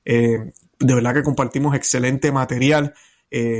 Eh, 0.05 0.53
de 0.81 0.95
verdad 0.95 1.15
que 1.15 1.23
compartimos 1.23 1.75
excelente 1.77 2.33
material. 2.33 2.95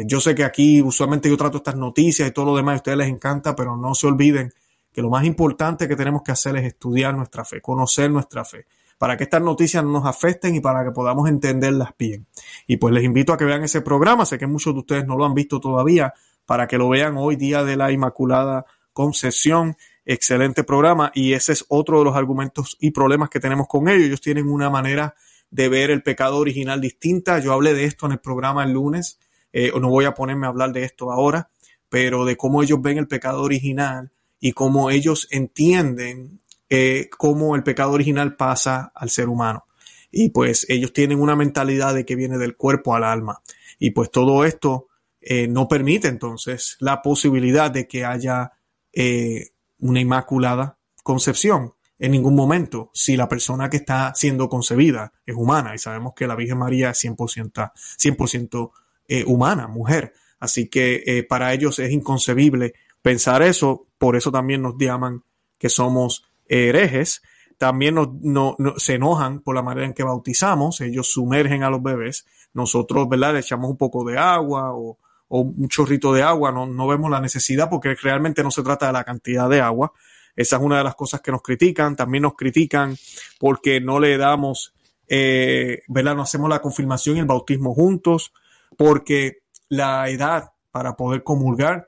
yo 0.07 0.21
sé 0.21 0.35
que 0.35 0.45
aquí 0.45 0.83
usualmente 0.83 1.29
yo 1.29 1.37
trato 1.37 1.59
estas 1.59 1.77
noticias 1.77 2.29
y 2.29 2.33
todo 2.33 2.47
lo 2.47 2.57
demás, 2.57 2.75
a 2.75 2.77
ustedes 2.77 2.99
les 2.99 3.09
encanta, 3.09 3.55
pero 3.55 3.77
no 3.77 3.95
se 3.95 4.07
olviden 4.07 4.53
que 4.93 5.03
lo 5.03 5.11
más 5.11 5.25
importante 5.25 5.89
que 5.89 5.97
tenemos 5.97 6.23
que 6.23 6.33
hacer 6.33 6.57
es 6.57 6.65
estudiar 6.65 7.15
nuestra 7.15 7.45
fe, 7.45 7.61
conocer 7.61 8.11
nuestra 8.11 8.45
fe, 8.45 8.67
para 8.99 9.17
que 9.17 9.25
estas 9.25 9.43
noticias 9.43 9.85
no 9.85 9.93
nos 9.93 10.07
afecten 10.07 10.55
y 10.55 10.61
para 10.61 10.85
que 10.85 10.91
podamos 10.91 11.29
entenderlas 11.29 11.91
bien. 11.99 12.27
Y 12.67 12.79
pues 12.79 12.93
les 12.93 13.05
invito 13.05 13.33
a 13.33 13.39
que 13.39 13.45
vean 13.45 13.63
ese 13.63 13.81
programa, 13.81 14.27
sé 14.27 14.39
que 14.39 14.47
muchos 14.47 14.75
de 14.75 14.81
ustedes 14.81 15.07
no 15.07 15.17
lo 15.17 15.25
han 15.25 15.35
visto 15.35 15.61
todavía, 15.61 16.15
para 16.47 16.67
que 16.67 16.79
lo 16.79 16.89
vean 16.89 17.17
hoy 17.17 17.37
día 17.37 17.63
de 17.63 17.77
la 17.77 17.93
Inmaculada 17.93 18.65
Concepción. 18.93 19.77
excelente 20.05 20.65
programa 20.65 21.13
y 21.15 21.35
ese 21.35 21.53
es 21.53 21.67
otro 21.69 21.99
de 21.99 22.07
los 22.07 22.17
argumentos 22.17 22.79
y 22.81 22.93
problemas 22.93 23.29
que 23.29 23.39
tenemos 23.39 23.69
con 23.69 23.89
ellos. 23.89 24.07
Ellos 24.07 24.23
tienen 24.23 24.51
una 24.51 24.71
manera 24.71 25.15
de 25.51 25.69
ver 25.69 25.91
el 25.91 26.03
pecado 26.03 26.39
original 26.39 26.81
distinta. 26.81 27.39
Yo 27.39 27.53
hablé 27.53 27.75
de 27.75 27.85
esto 27.85 28.07
en 28.07 28.13
el 28.13 28.19
programa 28.19 28.65
el 28.65 28.73
lunes, 28.73 29.19
eh, 29.53 29.71
no 29.79 29.91
voy 29.91 30.07
a 30.07 30.15
ponerme 30.15 30.47
a 30.47 30.49
hablar 30.49 30.73
de 30.73 30.85
esto 30.85 31.13
ahora, 31.13 31.51
pero 31.91 32.25
de 32.25 32.37
cómo 32.37 32.63
ellos 32.63 32.81
ven 32.81 32.97
el 32.97 33.07
pecado 33.07 33.43
original 33.43 34.11
y 34.41 34.53
cómo 34.53 34.91
ellos 34.91 35.27
entienden 35.31 36.41
eh, 36.71 37.09
cómo 37.17 37.57
el 37.57 37.63
pecado 37.63 37.93
original 37.93 38.37
pasa 38.37 38.93
al 38.95 39.11
ser 39.11 39.29
humano. 39.29 39.65
Y 40.11 40.31
pues 40.31 40.67
ellos 40.69 40.93
tienen 40.93 41.21
una 41.21 41.37
mentalidad 41.37 41.95
de 41.95 42.05
que 42.05 42.17
viene 42.17 42.39
del 42.39 42.57
cuerpo 42.57 42.95
al 42.95 43.05
alma. 43.05 43.41
Y 43.79 43.91
pues 43.91 44.11
todo 44.11 44.45
esto 44.45 44.89
eh, 45.21 45.49
no 45.49 45.69
permite 45.69 46.09
entonces 46.09 46.77
la 46.81 47.03
posibilidad 47.03 47.71
de 47.71 47.87
que 47.87 48.05
haya 48.05 48.53
eh, 48.93 49.51
una 49.79 50.01
inmaculada 50.01 50.79
concepción 51.03 51.75
en 51.99 52.13
ningún 52.13 52.37
momento 52.37 52.91
si 52.95 53.17
la 53.17 53.29
persona 53.29 53.69
que 53.69 53.79
está 53.79 54.13
siendo 54.15 54.49
concebida 54.49 55.13
es 55.27 55.35
humana 55.35 55.75
y 55.75 55.79
sabemos 55.79 56.13
que 56.15 56.27
la 56.27 56.37
Virgen 56.37 56.59
María 56.59 56.91
es 56.91 57.05
100%, 57.05 57.73
100 57.75 59.27
humana, 59.27 59.67
mujer. 59.67 60.13
Así 60.39 60.69
que 60.69 61.27
para 61.29 61.53
ellos 61.53 61.79
es 61.81 61.91
inconcebible 61.91 62.75
pensar 63.09 63.41
eso, 63.41 63.87
por 63.97 64.17
eso 64.17 64.31
también 64.31 64.61
nos 64.61 64.75
llaman 64.79 65.25
que 65.57 65.71
somos 65.71 66.25
herejes, 66.47 67.23
también 67.57 67.95
nos, 67.95 68.55
se 68.77 68.97
enojan 68.97 69.41
por 69.41 69.55
la 69.55 69.63
manera 69.63 69.87
en 69.87 69.95
que 69.95 70.03
bautizamos, 70.03 70.83
ellos 70.83 71.11
sumergen 71.11 71.63
a 71.63 71.71
los 71.71 71.83
bebés, 71.83 72.27
nosotros, 72.53 73.09
¿verdad? 73.09 73.33
Le 73.33 73.41
echamos 73.41 73.71
un 73.71 73.79
poco 73.79 74.05
de 74.05 74.19
agua 74.19 74.75
o, 74.75 74.99
un 75.31 75.69
chorrito 75.71 76.13
de 76.13 76.23
agua, 76.23 76.53
no, 76.53 76.67
no 76.67 76.87
vemos 76.87 77.11
la 77.11 77.19
necesidad 77.19 77.71
porque 77.71 77.95
realmente 77.95 78.43
no 78.43 78.51
se 78.51 78.63
trata 78.63 78.89
de 78.89 78.93
la 78.93 79.05
cantidad 79.05 79.49
de 79.49 79.63
agua. 79.63 79.95
Esa 80.37 80.57
es 80.57 80.63
una 80.63 80.77
de 80.77 80.85
las 80.85 80.95
cosas 80.95 81.23
que 81.23 81.31
nos 81.31 81.43
critican. 81.43 81.97
También 81.97 82.23
nos 82.23 82.35
critican 82.35 82.97
porque 83.39 83.81
no 83.81 84.01
le 84.01 84.17
damos, 84.19 84.75
eh, 85.07 85.83
¿verdad? 85.89 86.15
No 86.15 86.23
hacemos 86.23 86.49
la 86.49 86.61
confirmación 86.61 87.17
y 87.17 87.21
el 87.21 87.27
bautismo 87.27 87.75
juntos, 87.75 88.33
porque 88.79 89.41
la 89.69 90.09
edad 90.09 90.53
para 90.71 90.97
poder 90.97 91.23
comulgar 91.23 91.88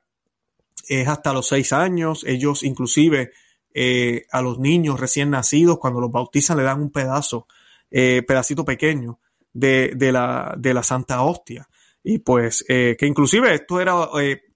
es 0.88 1.08
hasta 1.08 1.32
los 1.32 1.48
seis 1.48 1.72
años. 1.72 2.24
Ellos 2.26 2.62
inclusive 2.62 3.32
eh, 3.72 4.26
a 4.32 4.42
los 4.42 4.58
niños 4.58 4.98
recién 4.98 5.30
nacidos, 5.30 5.78
cuando 5.78 6.00
los 6.00 6.10
bautizan, 6.10 6.56
le 6.56 6.64
dan 6.64 6.80
un 6.80 6.90
pedazo, 6.90 7.46
eh, 7.90 8.22
pedacito 8.26 8.64
pequeño 8.64 9.20
de, 9.52 9.92
de, 9.94 10.12
la, 10.12 10.54
de 10.58 10.74
la 10.74 10.82
Santa 10.82 11.22
Hostia. 11.22 11.68
Y 12.02 12.18
pues, 12.18 12.64
eh, 12.68 12.96
que 12.98 13.06
inclusive 13.06 13.54
esto 13.54 13.80
era 13.80 13.94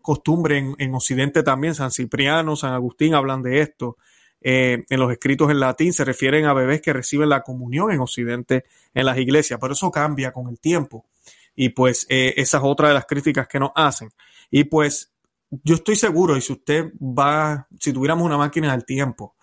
costumbre 0.01 0.59
en, 0.59 0.75
en, 0.79 0.95
Occidente 0.95 1.43
también, 1.43 1.75
San 1.75 1.91
Cipriano, 1.91 2.57
San 2.57 2.73
Agustín 2.73 3.15
hablan 3.15 3.43
de 3.43 3.61
esto. 3.61 3.97
en 4.41 5.01
los 5.01 5.11
escritos 5.11 5.51
en 5.51 5.61
latín 5.61 5.93
se 5.93 6.05
refieren 6.05 6.45
a 6.45 6.53
bebés 6.53 6.83
que 6.83 6.93
reciben 6.93 7.31
la 7.31 7.43
comunión 7.43 7.91
en 7.93 8.01
Occidente 8.01 8.65
en 8.93 9.07
las 9.07 9.17
iglesias, 9.17 9.59
pero 9.61 9.73
eso 9.73 9.91
cambia 9.91 10.33
con 10.33 10.49
el 10.49 10.59
tiempo. 10.59 11.07
Y 11.55 11.71
pues 11.71 12.07
esa 12.09 12.57
es 12.59 12.63
otra 12.63 12.89
de 12.89 12.95
las 12.95 13.07
críticas 13.07 13.47
que 13.47 13.61
nos 13.61 13.71
hacen. 13.75 14.11
Y 14.51 14.65
pues 14.65 15.14
yo 15.63 15.75
estoy 15.75 15.97
seguro, 15.97 16.37
y 16.37 16.41
si 16.41 16.53
usted 16.53 16.93
va, 17.01 17.69
si 17.79 17.93
tuviéramos 17.93 18.25
una 18.25 18.39
máquina 18.39 18.73
del 18.73 18.85
tiempo 18.85 19.37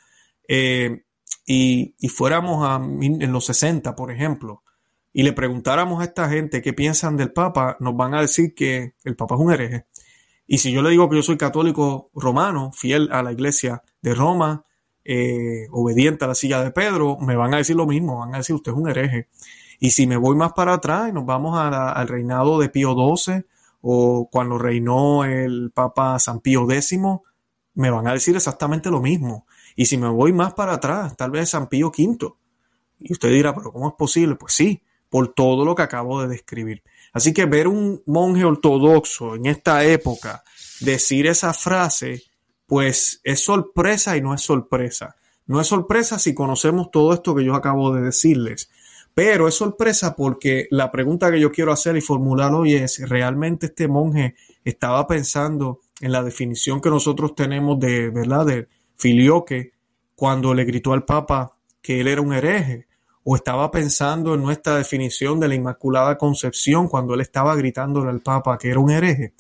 eh, 0.48 1.04
y, 1.46 1.96
fuéramos 2.10 2.68
a, 2.68 2.76
en 2.84 3.32
los 3.32 3.46
60, 3.46 3.96
por 3.96 4.12
ejemplo, 4.12 4.64
y 5.14 5.24
le 5.24 5.34
preguntáramos 5.34 6.02
a 6.02 6.06
esta 6.06 6.30
gente 6.30 6.62
qué 6.62 6.74
piensan 6.74 7.18
del 7.18 7.34
Papa, 7.34 7.78
nos 7.80 7.96
van 7.96 8.14
a 8.14 8.22
decir 8.22 8.54
que 8.56 8.96
el 9.04 9.16
Papa 9.16 9.36
es 9.36 9.42
un 9.42 9.52
hereje. 9.52 9.86
Y 10.48 10.58
si 10.58 10.72
yo 10.72 10.82
le 10.82 10.90
digo 10.90 11.10
que 11.10 11.18
yo 11.18 11.24
soy 11.24 11.38
católico 11.38 12.12
romano, 12.14 12.72
fiel 12.74 13.10
a 13.12 13.24
la 13.24 13.32
iglesia 13.32 13.84
de 14.02 14.16
Roma, 14.16 14.66
eh, 15.04 15.68
obediente 15.72 16.26
a 16.26 16.28
la 16.28 16.36
silla 16.36 16.64
de 16.64 16.72
Pedro, 16.72 17.18
me 17.20 17.36
van 17.36 17.54
a 17.54 17.58
decir 17.58 17.76
lo 17.76 17.88
mismo, 17.88 18.20
van 18.20 18.36
a 18.36 18.40
decir 18.40 18.56
usted 18.56 18.72
es 18.72 18.78
un 18.78 18.90
hereje. 18.90 19.28
Y 19.80 19.92
si 19.92 20.08
me 20.08 20.18
voy 20.18 20.36
más 20.36 20.54
para 20.54 20.74
atrás 20.74 21.10
y 21.10 21.12
nos 21.12 21.26
vamos 21.26 21.58
al 21.58 22.08
reinado 22.08 22.60
de 22.60 22.70
Pío 22.70 22.94
XII, 22.94 23.46
o 23.82 24.30
cuando 24.32 24.58
reinó 24.58 25.26
el 25.26 25.72
Papa 25.72 26.18
San 26.20 26.40
Pío 26.40 26.70
X, 26.70 26.98
me 27.74 27.90
van 27.90 28.08
a 28.08 28.14
decir 28.14 28.36
exactamente 28.36 28.90
lo 28.90 29.02
mismo. 29.02 29.46
Y 29.76 29.86
si 29.86 29.98
me 29.98 30.10
voy 30.10 30.34
más 30.34 30.54
para 30.54 30.74
atrás, 30.74 31.16
tal 31.18 31.32
vez 31.32 31.50
San 31.50 31.68
Pío 31.68 31.88
V. 31.88 32.34
Y 33.00 33.14
usted 33.14 33.30
dirá, 33.30 33.56
pero 33.56 33.72
¿cómo 33.72 33.88
es 33.88 33.96
posible? 33.96 34.36
Pues 34.36 34.54
sí, 34.54 34.84
por 35.10 35.34
todo 35.34 35.66
lo 35.66 35.76
que 35.76 35.82
acabo 35.82 36.22
de 36.22 36.28
describir. 36.28 36.84
Así 37.14 37.34
que 37.34 37.46
ver 37.46 37.68
un 37.68 38.02
monje 38.06 38.46
ortodoxo 38.46 39.36
en 39.36 39.48
esta 39.48 39.84
época 39.84 40.44
decir 40.80 41.28
esa 41.28 41.54
frase, 41.54 42.24
pues 42.66 43.20
es 43.24 43.44
sorpresa 43.44 44.16
y 44.16 44.22
no 44.22 44.34
es 44.34 44.42
sorpresa. 44.42 45.16
No 45.46 45.60
es 45.60 45.68
sorpresa 45.68 46.20
si 46.20 46.34
conocemos 46.34 46.92
todo 46.92 47.14
esto 47.14 47.36
que 47.36 47.44
yo 47.44 47.56
acabo 47.56 47.94
de 47.94 48.02
decirles. 48.02 48.70
Pero 49.24 49.48
es 49.48 49.54
sorpresa 49.54 50.16
porque 50.16 50.68
la 50.72 50.92
pregunta 50.92 51.30
que 51.30 51.40
yo 51.40 51.52
quiero 51.52 51.72
hacer 51.72 51.96
y 51.96 52.02
formular 52.02 52.56
hoy 52.56 52.74
es, 52.74 53.08
¿realmente 53.08 53.68
este 53.68 53.88
monje 53.88 54.34
estaba 54.66 55.06
pensando 55.06 55.82
en 56.00 56.12
la 56.12 56.24
definición 56.24 56.82
que 56.82 56.90
nosotros 56.90 57.36
tenemos 57.36 57.80
de, 57.80 58.10
¿verdad?, 58.10 58.48
de 58.48 58.68
filioque 58.98 59.74
cuando 60.16 60.56
le 60.56 60.66
gritó 60.66 60.94
al 60.94 61.06
Papa 61.06 61.56
que 61.84 62.02
él 62.02 62.08
era 62.08 62.20
un 62.20 62.34
hereje? 62.34 62.88
¿O 63.24 63.36
estaba 63.36 63.70
pensando 63.70 64.34
en 64.34 64.42
nuestra 64.42 64.76
definición 64.76 65.40
de 65.40 65.50
la 65.50 65.54
Inmaculada 65.54 66.18
Concepción 66.18 66.88
cuando 66.88 67.14
él 67.14 67.22
estaba 67.22 67.56
gritándole 67.56 68.10
al 68.10 68.22
Papa 68.22 68.58
que 68.58 68.72
era 68.72 68.80
un 68.80 68.90
hereje? 68.90 69.36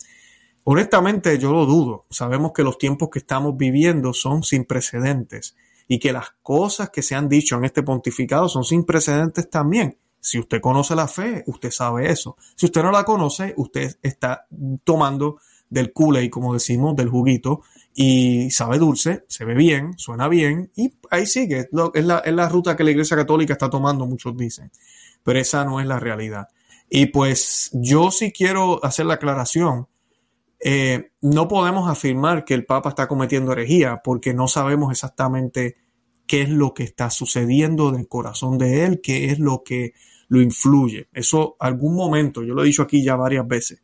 Honestamente, 0.63 1.39
yo 1.39 1.51
lo 1.51 1.65
dudo. 1.65 2.05
Sabemos 2.11 2.51
que 2.53 2.61
los 2.61 2.77
tiempos 2.77 3.09
que 3.09 3.17
estamos 3.17 3.57
viviendo 3.57 4.13
son 4.13 4.43
sin 4.43 4.65
precedentes 4.65 5.55
y 5.91 5.99
que 5.99 6.13
las 6.13 6.29
cosas 6.41 6.89
que 6.89 7.01
se 7.01 7.15
han 7.15 7.27
dicho 7.27 7.57
en 7.57 7.65
este 7.65 7.83
pontificado 7.83 8.47
son 8.47 8.63
sin 8.63 8.85
precedentes 8.85 9.49
también. 9.49 9.97
Si 10.21 10.39
usted 10.39 10.61
conoce 10.61 10.95
la 10.95 11.05
fe, 11.05 11.43
usted 11.47 11.69
sabe 11.69 12.09
eso. 12.09 12.37
Si 12.55 12.67
usted 12.67 12.81
no 12.81 12.93
la 12.93 13.03
conoce, 13.03 13.53
usted 13.57 13.97
está 14.01 14.47
tomando 14.85 15.41
del 15.69 15.91
y 16.21 16.29
como 16.29 16.53
decimos, 16.53 16.95
del 16.95 17.09
juguito, 17.09 17.63
y 17.93 18.49
sabe 18.51 18.77
dulce, 18.77 19.25
se 19.27 19.43
ve 19.43 19.53
bien, 19.53 19.91
suena 19.97 20.29
bien, 20.29 20.71
y 20.77 20.93
ahí 21.09 21.25
sigue. 21.25 21.67
Es 21.93 22.05
la, 22.05 22.19
es 22.19 22.33
la 22.33 22.47
ruta 22.47 22.77
que 22.77 22.85
la 22.85 22.91
Iglesia 22.91 23.17
Católica 23.17 23.51
está 23.51 23.69
tomando, 23.69 24.05
muchos 24.05 24.37
dicen. 24.37 24.71
Pero 25.23 25.39
esa 25.39 25.65
no 25.65 25.81
es 25.81 25.87
la 25.87 25.99
realidad. 25.99 26.47
Y 26.89 27.07
pues 27.07 27.69
yo 27.73 28.11
sí 28.11 28.31
quiero 28.31 28.79
hacer 28.81 29.07
la 29.07 29.15
aclaración 29.15 29.87
eh, 30.63 31.11
no 31.21 31.47
podemos 31.47 31.89
afirmar 31.89 32.45
que 32.45 32.53
el 32.53 32.65
Papa 32.65 32.89
está 32.89 33.07
cometiendo 33.07 33.51
herejía 33.51 34.01
porque 34.03 34.33
no 34.33 34.47
sabemos 34.47 34.91
exactamente 34.91 35.77
qué 36.31 36.43
es 36.43 36.49
lo 36.49 36.73
que 36.73 36.83
está 36.83 37.09
sucediendo 37.09 37.89
en 37.89 37.95
el 37.95 38.07
corazón 38.07 38.57
de 38.57 38.85
él, 38.85 39.01
qué 39.03 39.31
es 39.31 39.39
lo 39.39 39.63
que 39.65 39.93
lo 40.29 40.39
influye. 40.39 41.09
Eso 41.11 41.57
algún 41.59 41.93
momento, 41.93 42.41
yo 42.41 42.53
lo 42.53 42.63
he 42.63 42.67
dicho 42.67 42.83
aquí 42.83 43.03
ya 43.03 43.17
varias 43.17 43.45
veces, 43.45 43.83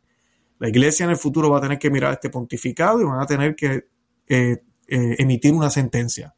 la 0.58 0.70
iglesia 0.70 1.04
en 1.04 1.10
el 1.10 1.18
futuro 1.18 1.50
va 1.50 1.58
a 1.58 1.60
tener 1.60 1.78
que 1.78 1.90
mirar 1.90 2.14
este 2.14 2.30
pontificado 2.30 3.02
y 3.02 3.04
van 3.04 3.20
a 3.20 3.26
tener 3.26 3.54
que 3.54 3.88
eh, 4.26 4.62
eh, 4.86 5.16
emitir 5.18 5.52
una 5.52 5.68
sentencia. 5.68 6.34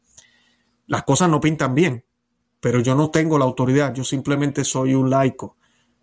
Las 0.87 1.03
cosas 1.03 1.29
no 1.29 1.39
pintan 1.39 1.73
bien, 1.73 2.03
pero 2.59 2.81
yo 2.81 2.93
no 2.93 3.09
tengo 3.09 3.37
la 3.37 3.45
autoridad, 3.45 3.93
yo 3.93 4.03
simplemente 4.03 4.65
soy 4.65 4.93
un 4.93 5.09
laico 5.09 5.55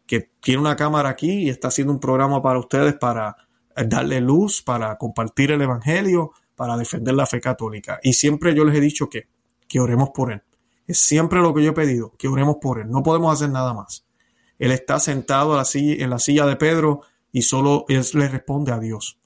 que 0.07 0.31
tiene 0.41 0.63
una 0.63 0.75
cámara 0.75 1.11
aquí 1.11 1.33
y 1.33 1.49
está 1.51 1.69
haciendo 1.69 1.93
un 1.93 2.01
programa 2.01 2.41
para 2.41 2.59
ustedes 2.59 2.95
para 2.95 3.37
darle 3.77 4.23
luz, 4.23 4.63
para 4.63 4.97
compartir 4.97 5.51
el 5.51 5.61
Evangelio, 5.61 6.33
para 6.57 6.79
defender 6.79 7.13
la 7.15 7.27
fe 7.27 7.43
católica. 7.43 8.01
Y 8.03 8.15
siempre 8.15 8.55
yo 8.55 8.65
les 8.65 8.75
he 8.75 8.81
dicho 8.81 9.11
que, 9.11 9.29
que 9.69 9.81
oremos 9.81 10.11
por 10.11 10.33
Él. 10.33 10.43
Es 10.87 10.99
siempre 10.99 11.41
lo 11.41 11.53
que 11.55 11.63
yo 11.63 11.71
he 11.71 11.75
pedido, 11.75 12.15
que 12.19 12.29
oremos 12.29 12.57
por 12.61 12.81
Él. 12.81 12.91
No 12.91 13.03
podemos 13.03 13.33
hacer 13.33 13.51
nada 13.51 13.75
más. 13.75 14.05
Él 14.59 14.73
está 14.73 14.99
sentado 14.99 15.53
en 15.53 16.11
la 16.11 16.19
silla, 16.19 16.47
de 16.47 16.57
Pedro 16.57 17.03
y 17.31 17.43
solo 17.43 17.85
Él 17.89 18.05
le 18.15 18.29
responde 18.29 18.73
a 18.73 18.79
Dios. 18.79 19.19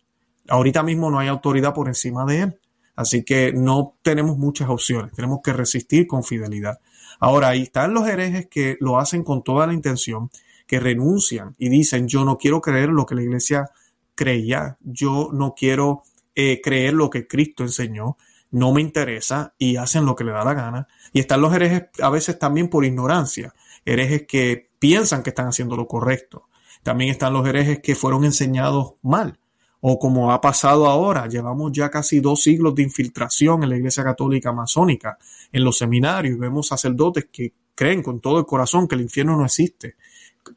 Ahorita 0.48 0.82
mismo 0.82 1.10
no 1.10 1.20
hay 1.20 1.28
autoridad 1.28 1.72
por 1.72 1.88
encima 1.88 2.26
de 2.26 2.40
Él. 2.40 2.58
Así 2.94 3.24
que 3.24 3.52
no 3.52 3.94
tenemos 4.02 4.36
muchas 4.36 4.68
opciones. 4.68 5.12
Tenemos 5.14 5.40
que 5.42 5.52
resistir 5.52 6.06
con 6.06 6.24
fidelidad. 6.24 6.78
Ahora, 7.20 7.48
ahí 7.48 7.62
están 7.62 7.94
los 7.94 8.06
herejes 8.06 8.48
que 8.48 8.76
lo 8.80 8.98
hacen 8.98 9.22
con 9.22 9.42
toda 9.42 9.66
la 9.66 9.72
intención, 9.72 10.30
que 10.66 10.80
renuncian 10.80 11.54
y 11.58 11.68
dicen, 11.68 12.08
yo 12.08 12.24
no 12.24 12.36
quiero 12.36 12.60
creer 12.60 12.90
lo 12.90 13.06
que 13.06 13.14
la 13.14 13.22
iglesia 13.22 13.70
creía, 14.14 14.76
yo 14.80 15.30
no 15.32 15.54
quiero 15.54 16.02
eh, 16.34 16.60
creer 16.62 16.94
lo 16.94 17.10
que 17.10 17.26
Cristo 17.26 17.62
enseñó, 17.62 18.16
no 18.52 18.72
me 18.72 18.80
interesa 18.80 19.54
y 19.58 19.76
hacen 19.76 20.04
lo 20.04 20.14
que 20.14 20.24
le 20.24 20.32
da 20.32 20.44
la 20.44 20.54
gana. 20.54 20.88
Y 21.12 21.20
están 21.20 21.40
los 21.40 21.52
herejes 21.52 21.84
a 22.00 22.10
veces 22.10 22.38
también 22.38 22.68
por 22.68 22.84
ignorancia, 22.84 23.54
herejes 23.84 24.26
que 24.28 24.70
piensan 24.78 25.22
que 25.22 25.30
están 25.30 25.48
haciendo 25.48 25.76
lo 25.76 25.88
correcto. 25.88 26.48
También 26.82 27.10
están 27.10 27.32
los 27.32 27.46
herejes 27.46 27.80
que 27.80 27.94
fueron 27.94 28.24
enseñados 28.24 28.94
mal. 29.02 29.38
O 29.80 29.98
como 29.98 30.32
ha 30.32 30.40
pasado 30.40 30.86
ahora, 30.86 31.26
llevamos 31.26 31.72
ya 31.72 31.90
casi 31.90 32.20
dos 32.20 32.42
siglos 32.42 32.74
de 32.74 32.82
infiltración 32.84 33.64
en 33.64 33.70
la 33.70 33.76
Iglesia 33.76 34.04
Católica 34.04 34.52
Masónica, 34.52 35.18
en 35.50 35.64
los 35.64 35.78
seminarios, 35.78 36.38
vemos 36.38 36.68
sacerdotes 36.68 37.26
que 37.32 37.52
creen 37.74 38.02
con 38.02 38.20
todo 38.20 38.38
el 38.38 38.46
corazón 38.46 38.86
que 38.86 38.94
el 38.94 39.00
infierno 39.00 39.36
no 39.36 39.44
existe, 39.44 39.96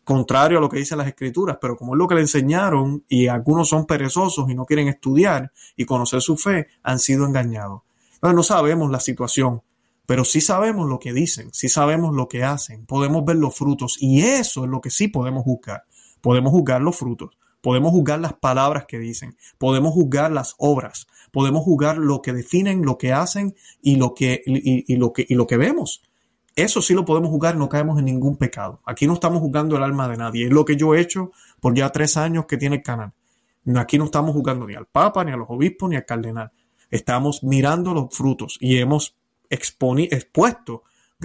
contrario 0.03 0.57
a 0.57 0.61
lo 0.61 0.69
que 0.69 0.77
dicen 0.77 0.97
las 0.97 1.07
escrituras, 1.07 1.57
pero 1.61 1.75
como 1.75 1.93
es 1.93 1.99
lo 1.99 2.07
que 2.07 2.15
le 2.15 2.21
enseñaron 2.21 3.03
y 3.07 3.27
algunos 3.27 3.69
son 3.69 3.85
perezosos 3.85 4.49
y 4.49 4.55
no 4.55 4.65
quieren 4.65 4.87
estudiar 4.87 5.51
y 5.75 5.85
conocer 5.85 6.21
su 6.21 6.37
fe, 6.37 6.67
han 6.83 6.99
sido 6.99 7.25
engañados. 7.25 7.81
no 8.21 8.43
sabemos 8.43 8.89
la 8.89 8.99
situación, 8.99 9.61
pero 10.05 10.23
sí 10.23 10.41
sabemos 10.41 10.87
lo 10.87 10.99
que 10.99 11.13
dicen, 11.13 11.49
sí 11.53 11.69
sabemos 11.69 12.15
lo 12.15 12.27
que 12.27 12.43
hacen, 12.43 12.85
podemos 12.85 13.25
ver 13.25 13.37
los 13.37 13.55
frutos 13.55 13.97
y 13.99 14.21
eso 14.21 14.63
es 14.65 14.69
lo 14.69 14.81
que 14.81 14.91
sí 14.91 15.07
podemos 15.07 15.43
juzgar. 15.43 15.83
Podemos 16.21 16.51
juzgar 16.51 16.81
los 16.81 16.95
frutos, 16.95 17.37
podemos 17.61 17.91
juzgar 17.91 18.19
las 18.19 18.33
palabras 18.33 18.85
que 18.87 18.97
dicen, 18.97 19.35
podemos 19.57 19.93
juzgar 19.93 20.31
las 20.31 20.55
obras, 20.57 21.07
podemos 21.31 21.63
juzgar 21.63 21.97
lo 21.97 22.21
que 22.21 22.33
definen, 22.33 22.83
lo 22.83 22.97
que 22.97 23.13
hacen 23.13 23.55
y 23.81 23.97
lo 23.97 24.13
que, 24.13 24.41
y, 24.45 24.95
lo, 24.95 25.13
que, 25.13 25.25
y 25.27 25.35
lo 25.35 25.45
que 25.45 25.57
vemos. 25.57 26.01
Eso 26.55 26.81
sí 26.81 26.93
lo 26.93 27.03
podemos 27.03 27.29
juzgar, 27.29 27.57
no 27.57 27.67
caemos 27.67 27.99
en 27.99 28.05
ningún 28.05 28.37
pecado. 28.37 28.81
Aquí 28.85 29.07
no 29.07 29.13
estamos 29.13 29.39
juzgando 29.39 29.75
el 29.75 29.83
alma 29.83 30.07
de 30.07 30.17
nadie. 30.17 30.45
Es 30.45 30.51
lo 30.51 30.63
que 30.63 30.77
yo 30.77 30.95
he 30.95 31.01
hecho 31.01 31.31
por 31.59 31.73
ya 31.75 31.91
tres 31.91 32.17
años 32.17 32.45
que 32.45 32.57
tiene 32.57 32.77
el 32.77 32.83
canal. 32.83 33.11
Aquí 33.75 33.97
no 33.97 34.05
estamos 34.05 34.33
juzgando 34.33 34.65
ni 34.65 34.75
al 34.75 34.85
Papa, 34.85 35.23
ni 35.23 35.31
a 35.31 35.37
los 35.37 35.47
obispos, 35.49 35.89
ni 35.89 35.95
al 35.95 36.05
cardenal. 36.05 36.51
Estamos 36.89 37.43
mirando 37.43 37.93
los 37.93 38.15
frutos 38.15 38.57
y 38.59 38.77
hemos 38.77 39.15
expuesto 39.49 40.83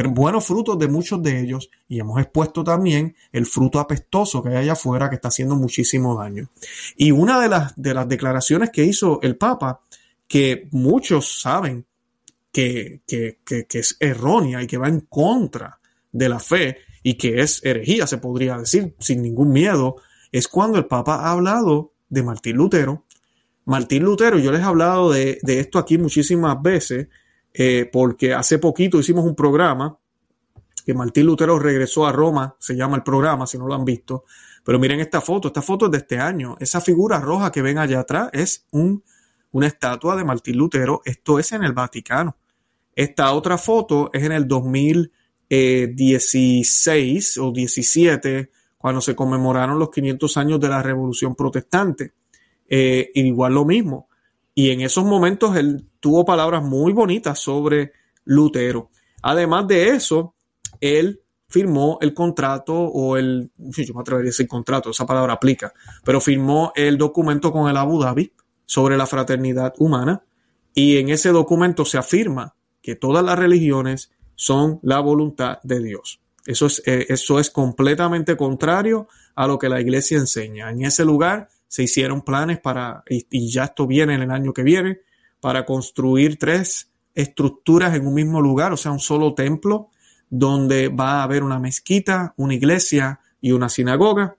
buenos 0.08 0.46
frutos 0.46 0.78
de 0.78 0.88
muchos 0.88 1.22
de 1.22 1.40
ellos 1.40 1.70
y 1.88 2.00
hemos 2.00 2.20
expuesto 2.20 2.64
también 2.64 3.14
el 3.32 3.46
fruto 3.46 3.78
apestoso 3.78 4.42
que 4.42 4.50
hay 4.50 4.56
allá 4.56 4.72
afuera 4.72 5.08
que 5.08 5.16
está 5.16 5.28
haciendo 5.28 5.56
muchísimo 5.56 6.16
daño. 6.16 6.48
Y 6.96 7.10
una 7.10 7.40
de 7.40 7.48
las, 7.48 7.76
de 7.76 7.94
las 7.94 8.08
declaraciones 8.08 8.70
que 8.70 8.84
hizo 8.84 9.20
el 9.22 9.36
Papa, 9.36 9.82
que 10.26 10.68
muchos 10.70 11.40
saben 11.40 11.86
que, 12.52 13.02
es 13.70 13.96
errónea 14.00 14.62
y 14.62 14.66
que 14.66 14.78
va 14.78 14.88
en 14.88 15.00
contra 15.00 15.78
de 16.12 16.28
la 16.28 16.40
fe 16.40 16.78
y 17.02 17.14
que 17.14 17.40
es 17.40 17.64
herejía, 17.64 18.06
se 18.06 18.18
podría 18.18 18.58
decir, 18.58 18.94
sin 18.98 19.22
ningún 19.22 19.50
miedo, 19.52 19.96
es 20.32 20.48
cuando 20.48 20.78
el 20.78 20.86
Papa 20.86 21.16
ha 21.16 21.32
hablado 21.32 21.92
de 22.08 22.22
Martín 22.22 22.56
Lutero. 22.56 23.04
Martín 23.64 24.04
Lutero, 24.04 24.38
yo 24.38 24.52
les 24.52 24.60
he 24.60 24.64
hablado 24.64 25.10
de, 25.10 25.38
esto 25.46 25.78
aquí 25.78 25.98
muchísimas 25.98 26.60
veces, 26.60 27.08
eh, 27.54 27.88
porque 27.90 28.34
hace 28.34 28.58
poquito 28.58 28.98
hicimos 28.98 29.24
un 29.24 29.34
programa 29.34 29.98
que 30.84 30.94
Martín 30.94 31.26
Lutero 31.26 31.58
regresó 31.58 32.06
a 32.06 32.12
Roma, 32.12 32.56
se 32.58 32.74
llama 32.74 32.96
el 32.96 33.02
programa, 33.02 33.46
si 33.46 33.58
no 33.58 33.66
lo 33.66 33.74
han 33.74 33.84
visto. 33.84 34.24
Pero 34.64 34.78
miren 34.78 35.00
esta 35.00 35.20
foto, 35.20 35.48
esta 35.48 35.62
foto 35.62 35.86
es 35.86 35.92
de 35.92 35.98
este 35.98 36.18
año. 36.18 36.56
Esa 36.60 36.80
figura 36.80 37.20
roja 37.20 37.50
que 37.50 37.62
ven 37.62 37.78
allá 37.78 38.00
atrás 38.00 38.30
es 38.32 38.66
un, 38.72 39.02
una 39.52 39.66
estatua 39.66 40.16
de 40.16 40.24
Martín 40.24 40.56
Lutero. 40.56 41.02
Esto 41.04 41.38
es 41.38 41.52
en 41.52 41.64
el 41.64 41.72
Vaticano. 41.72 42.36
Esta 43.00 43.32
otra 43.32 43.56
foto 43.56 44.10
es 44.12 44.24
en 44.24 44.32
el 44.32 44.46
2016 44.46 47.38
o 47.38 47.50
17 47.50 48.50
cuando 48.76 49.00
se 49.00 49.16
conmemoraron 49.16 49.78
los 49.78 49.88
500 49.88 50.36
años 50.36 50.60
de 50.60 50.68
la 50.68 50.82
Revolución 50.82 51.34
Protestante. 51.34 52.12
Eh, 52.68 53.10
igual 53.14 53.54
lo 53.54 53.64
mismo. 53.64 54.10
Y 54.54 54.68
en 54.68 54.82
esos 54.82 55.06
momentos 55.06 55.56
él 55.56 55.86
tuvo 55.98 56.26
palabras 56.26 56.62
muy 56.62 56.92
bonitas 56.92 57.38
sobre 57.38 57.92
Lutero. 58.26 58.90
Además 59.22 59.66
de 59.66 59.88
eso, 59.88 60.34
él 60.78 61.22
firmó 61.48 61.96
el 62.02 62.12
contrato 62.12 62.74
o 62.74 63.16
el, 63.16 63.50
yo 63.56 63.94
me 63.94 64.02
atrevería 64.02 64.26
a 64.26 64.32
decir 64.32 64.46
contrato, 64.46 64.90
esa 64.90 65.06
palabra 65.06 65.32
aplica, 65.32 65.72
pero 66.04 66.20
firmó 66.20 66.70
el 66.76 66.98
documento 66.98 67.50
con 67.50 67.70
el 67.70 67.78
Abu 67.78 67.98
Dhabi 67.98 68.30
sobre 68.66 68.98
la 68.98 69.06
fraternidad 69.06 69.72
humana 69.78 70.22
y 70.74 70.98
en 70.98 71.08
ese 71.08 71.30
documento 71.30 71.86
se 71.86 71.96
afirma 71.96 72.56
que 72.82 72.96
todas 72.96 73.24
las 73.24 73.38
religiones 73.38 74.10
son 74.34 74.80
la 74.82 75.00
voluntad 75.00 75.58
de 75.62 75.82
Dios. 75.82 76.20
Eso 76.46 76.66
es, 76.66 76.82
eh, 76.86 77.06
eso 77.08 77.38
es 77.38 77.50
completamente 77.50 78.36
contrario 78.36 79.08
a 79.34 79.46
lo 79.46 79.58
que 79.58 79.68
la 79.68 79.80
iglesia 79.80 80.18
enseña. 80.18 80.70
En 80.70 80.84
ese 80.84 81.04
lugar 81.04 81.48
se 81.68 81.82
hicieron 81.82 82.22
planes 82.22 82.58
para, 82.58 83.04
y, 83.08 83.50
ya 83.50 83.64
esto 83.64 83.86
viene 83.86 84.14
en 84.14 84.22
el 84.22 84.30
año 84.30 84.52
que 84.52 84.62
viene, 84.62 85.00
para 85.40 85.64
construir 85.64 86.38
tres 86.38 86.90
estructuras 87.14 87.94
en 87.94 88.06
un 88.06 88.14
mismo 88.14 88.40
lugar, 88.40 88.72
o 88.72 88.76
sea, 88.76 88.92
un 88.92 89.00
solo 89.00 89.34
templo, 89.34 89.88
donde 90.28 90.88
va 90.88 91.20
a 91.20 91.22
haber 91.22 91.42
una 91.42 91.58
mezquita, 91.58 92.34
una 92.36 92.54
iglesia 92.54 93.20
y 93.40 93.52
una 93.52 93.68
sinagoga. 93.68 94.36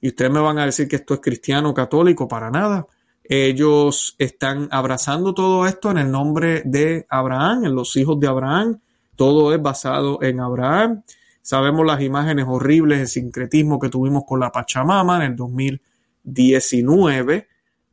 Y 0.00 0.08
ustedes 0.08 0.30
me 0.30 0.40
van 0.40 0.58
a 0.58 0.66
decir 0.66 0.88
que 0.88 0.96
esto 0.96 1.14
es 1.14 1.20
cristiano 1.20 1.72
católico, 1.72 2.26
para 2.26 2.50
nada. 2.50 2.86
Ellos 3.24 4.14
están 4.18 4.68
abrazando 4.70 5.32
todo 5.32 5.66
esto 5.66 5.90
en 5.90 5.98
el 5.98 6.10
nombre 6.10 6.62
de 6.64 7.06
Abraham, 7.08 7.64
en 7.64 7.74
los 7.74 7.96
hijos 7.96 8.18
de 8.18 8.26
Abraham. 8.26 8.80
Todo 9.16 9.54
es 9.54 9.62
basado 9.62 10.22
en 10.22 10.40
Abraham. 10.40 11.02
Sabemos 11.40 11.86
las 11.86 12.02
imágenes 12.02 12.46
horribles 12.48 13.00
de 13.00 13.06
sincretismo 13.06 13.78
que 13.78 13.88
tuvimos 13.88 14.24
con 14.26 14.40
la 14.40 14.50
Pachamama 14.50 15.16
en 15.16 15.32
el 15.32 15.36
2019, 15.36 17.48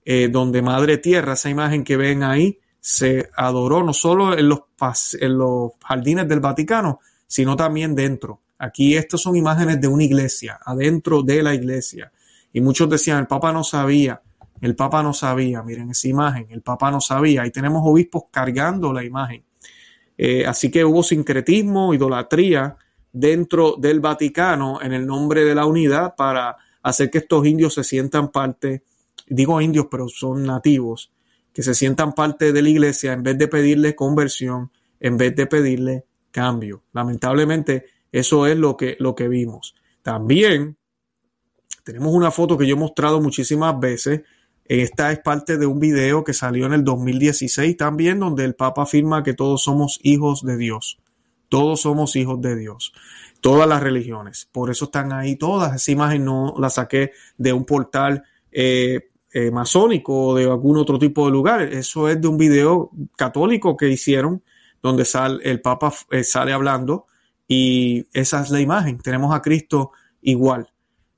eh, 0.05 0.29
donde 0.29 0.61
Madre 0.61 0.97
Tierra, 0.97 1.33
esa 1.33 1.49
imagen 1.49 1.83
que 1.83 1.97
ven 1.97 2.23
ahí, 2.23 2.59
se 2.79 3.29
adoró 3.35 3.83
no 3.83 3.93
solo 3.93 4.37
en 4.37 4.49
los, 4.49 4.61
en 5.19 5.37
los 5.37 5.71
jardines 5.83 6.27
del 6.27 6.39
Vaticano, 6.39 6.99
sino 7.27 7.55
también 7.55 7.95
dentro. 7.95 8.41
Aquí 8.57 8.95
estas 8.95 9.21
son 9.21 9.35
imágenes 9.35 9.79
de 9.79 9.87
una 9.87 10.03
iglesia, 10.03 10.59
adentro 10.63 11.23
de 11.23 11.43
la 11.43 11.53
iglesia. 11.53 12.11
Y 12.51 12.61
muchos 12.61 12.89
decían, 12.89 13.19
el 13.19 13.27
Papa 13.27 13.53
no 13.53 13.63
sabía, 13.63 14.21
el 14.61 14.75
Papa 14.75 15.01
no 15.03 15.13
sabía, 15.13 15.63
miren 15.63 15.91
esa 15.91 16.07
imagen, 16.07 16.47
el 16.49 16.61
Papa 16.61 16.91
no 16.91 17.01
sabía. 17.01 17.45
Y 17.45 17.51
tenemos 17.51 17.81
obispos 17.85 18.23
cargando 18.31 18.91
la 18.91 19.03
imagen. 19.03 19.43
Eh, 20.17 20.45
así 20.45 20.69
que 20.69 20.83
hubo 20.83 21.01
sincretismo, 21.01 21.93
idolatría 21.93 22.77
dentro 23.11 23.75
del 23.77 23.99
Vaticano 23.99 24.81
en 24.81 24.93
el 24.93 25.05
nombre 25.05 25.45
de 25.45 25.55
la 25.55 25.65
unidad 25.65 26.15
para 26.15 26.57
hacer 26.83 27.09
que 27.09 27.19
estos 27.19 27.45
indios 27.45 27.73
se 27.73 27.83
sientan 27.83 28.29
parte, 28.31 28.83
digo 29.27 29.61
indios, 29.61 29.87
pero 29.89 30.07
son 30.09 30.43
nativos, 30.43 31.11
que 31.53 31.63
se 31.63 31.73
sientan 31.73 32.13
parte 32.13 32.51
de 32.53 32.61
la 32.61 32.69
iglesia 32.69 33.13
en 33.13 33.23
vez 33.23 33.37
de 33.37 33.47
pedirle 33.47 33.95
conversión, 33.95 34.71
en 34.99 35.17
vez 35.17 35.35
de 35.35 35.47
pedirle 35.47 36.05
cambio. 36.31 36.83
Lamentablemente, 36.93 37.85
eso 38.11 38.47
es 38.47 38.57
lo 38.57 38.77
que, 38.77 38.95
lo 38.99 39.15
que 39.15 39.27
vimos. 39.27 39.75
También 40.01 40.77
tenemos 41.83 42.13
una 42.13 42.31
foto 42.31 42.57
que 42.57 42.67
yo 42.67 42.75
he 42.75 42.79
mostrado 42.79 43.21
muchísimas 43.21 43.79
veces. 43.79 44.21
Esta 44.69 45.11
es 45.11 45.17
parte 45.17 45.57
de 45.57 45.65
un 45.65 45.79
video 45.79 46.23
que 46.23 46.31
salió 46.31 46.67
en 46.67 46.73
el 46.73 46.83
2016 46.83 47.75
también, 47.75 48.19
donde 48.19 48.45
el 48.45 48.53
Papa 48.53 48.83
afirma 48.83 49.23
que 49.23 49.33
todos 49.33 49.63
somos 49.63 49.99
hijos 50.03 50.43
de 50.43 50.57
Dios. 50.57 50.99
Todos 51.49 51.81
somos 51.81 52.15
hijos 52.15 52.39
de 52.39 52.55
Dios. 52.55 52.93
Todas 53.41 53.67
las 53.67 53.81
religiones. 53.81 54.47
Por 54.51 54.69
eso 54.69 54.85
están 54.85 55.11
ahí 55.11 55.35
todas. 55.37 55.75
Esa 55.75 55.91
imagen 55.91 56.23
no 56.23 56.53
la 56.59 56.69
saqué 56.69 57.13
de 57.35 57.51
un 57.51 57.65
portal 57.65 58.23
eh, 58.51 59.09
eh, 59.33 59.49
masónico 59.49 60.27
o 60.27 60.35
de 60.35 60.43
algún 60.43 60.77
otro 60.77 60.99
tipo 60.99 61.25
de 61.25 61.31
lugar. 61.31 61.61
Eso 61.63 62.07
es 62.07 62.21
de 62.21 62.27
un 62.27 62.37
video 62.37 62.91
católico 63.17 63.75
que 63.75 63.89
hicieron 63.89 64.43
donde 64.83 65.03
sale, 65.03 65.39
el 65.49 65.61
Papa 65.61 65.91
eh, 66.11 66.23
sale 66.23 66.53
hablando 66.53 67.07
y 67.47 68.05
esa 68.13 68.43
es 68.43 68.51
la 68.51 68.61
imagen. 68.61 68.99
Tenemos 68.99 69.33
a 69.33 69.41
Cristo 69.41 69.93
igual. 70.21 70.71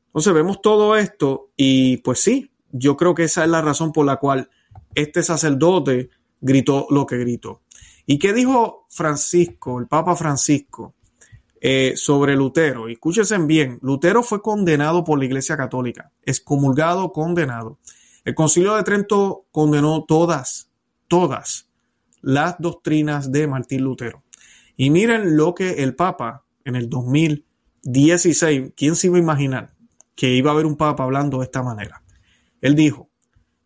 Entonces 0.08 0.34
vemos 0.34 0.62
todo 0.62 0.96
esto 0.96 1.50
y 1.58 1.98
pues 1.98 2.22
sí, 2.22 2.51
yo 2.71 2.97
creo 2.97 3.15
que 3.15 3.23
esa 3.23 3.43
es 3.43 3.49
la 3.49 3.62
razón 3.62 3.91
por 3.91 4.05
la 4.05 4.17
cual 4.17 4.49
este 4.95 5.23
sacerdote 5.23 6.10
gritó 6.39 6.88
lo 6.89 7.05
que 7.05 7.17
gritó. 7.17 7.62
¿Y 8.05 8.19
qué 8.19 8.34
dijo 8.34 8.88
Francisco, 8.89 9.79
el 9.79 9.88
Papa 9.88 10.15
Francisco, 10.15 10.95
eh, 11.60 11.93
sobre 11.95 12.36
Lutero? 12.36 12.88
Escúchense 12.88 13.38
bien, 13.39 13.79
Lutero 13.81 14.23
fue 14.23 14.41
condenado 14.41 15.03
por 15.03 15.19
la 15.19 15.25
Iglesia 15.25 15.55
Católica, 15.55 16.12
excomulgado, 16.23 17.12
condenado. 17.12 17.79
El 18.25 18.36
Concilio 18.36 18.75
de 18.75 18.84
Trento 18.84 19.45
condenó 19.51 20.03
todas, 20.03 20.69
todas 21.07 21.67
las 22.21 22.55
doctrinas 22.60 23.31
de 23.31 23.47
Martín 23.47 23.84
Lutero. 23.84 24.23
Y 24.77 24.89
miren 24.89 25.38
lo 25.38 25.53
que 25.53 25.84
el 25.84 25.95
Papa 25.95 26.43
en 26.65 26.75
el 26.75 26.89
2016, 26.89 28.73
¿quién 28.75 28.95
se 28.95 29.07
iba 29.07 29.17
a 29.17 29.21
imaginar 29.21 29.73
que 30.15 30.29
iba 30.29 30.51
a 30.51 30.53
haber 30.53 30.65
un 30.65 30.75
Papa 30.75 31.03
hablando 31.03 31.39
de 31.39 31.45
esta 31.45 31.63
manera? 31.63 32.01
Él 32.62 32.76
dijo, 32.76 33.10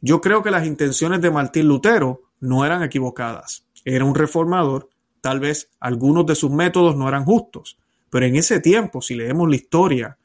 yo 0.02 0.22
creo 0.22 0.42
que 0.42 0.52
las 0.52 0.66
intenciones 0.66 1.22
de 1.22 1.32
Martín 1.32 1.68
Lutero 1.68 2.22
no 2.40 2.66
eran 2.66 2.84
equivocadas 2.84 3.66
era 3.86 4.04
un 4.04 4.16
reformador, 4.16 4.90
tal 5.22 5.40
vez 5.40 5.70
algunos 5.80 6.26
de 6.26 6.36
sus 6.36 6.52
métodos 6.52 6.98
no 6.98 7.08
eran 7.08 7.24
justos, 7.24 7.78
pero 8.10 8.26
en 8.26 8.36
ese 8.36 8.60
tiempo, 8.60 9.02
si 9.02 9.16
leemos 9.16 9.48
la 9.48 9.56
historia 9.56 10.18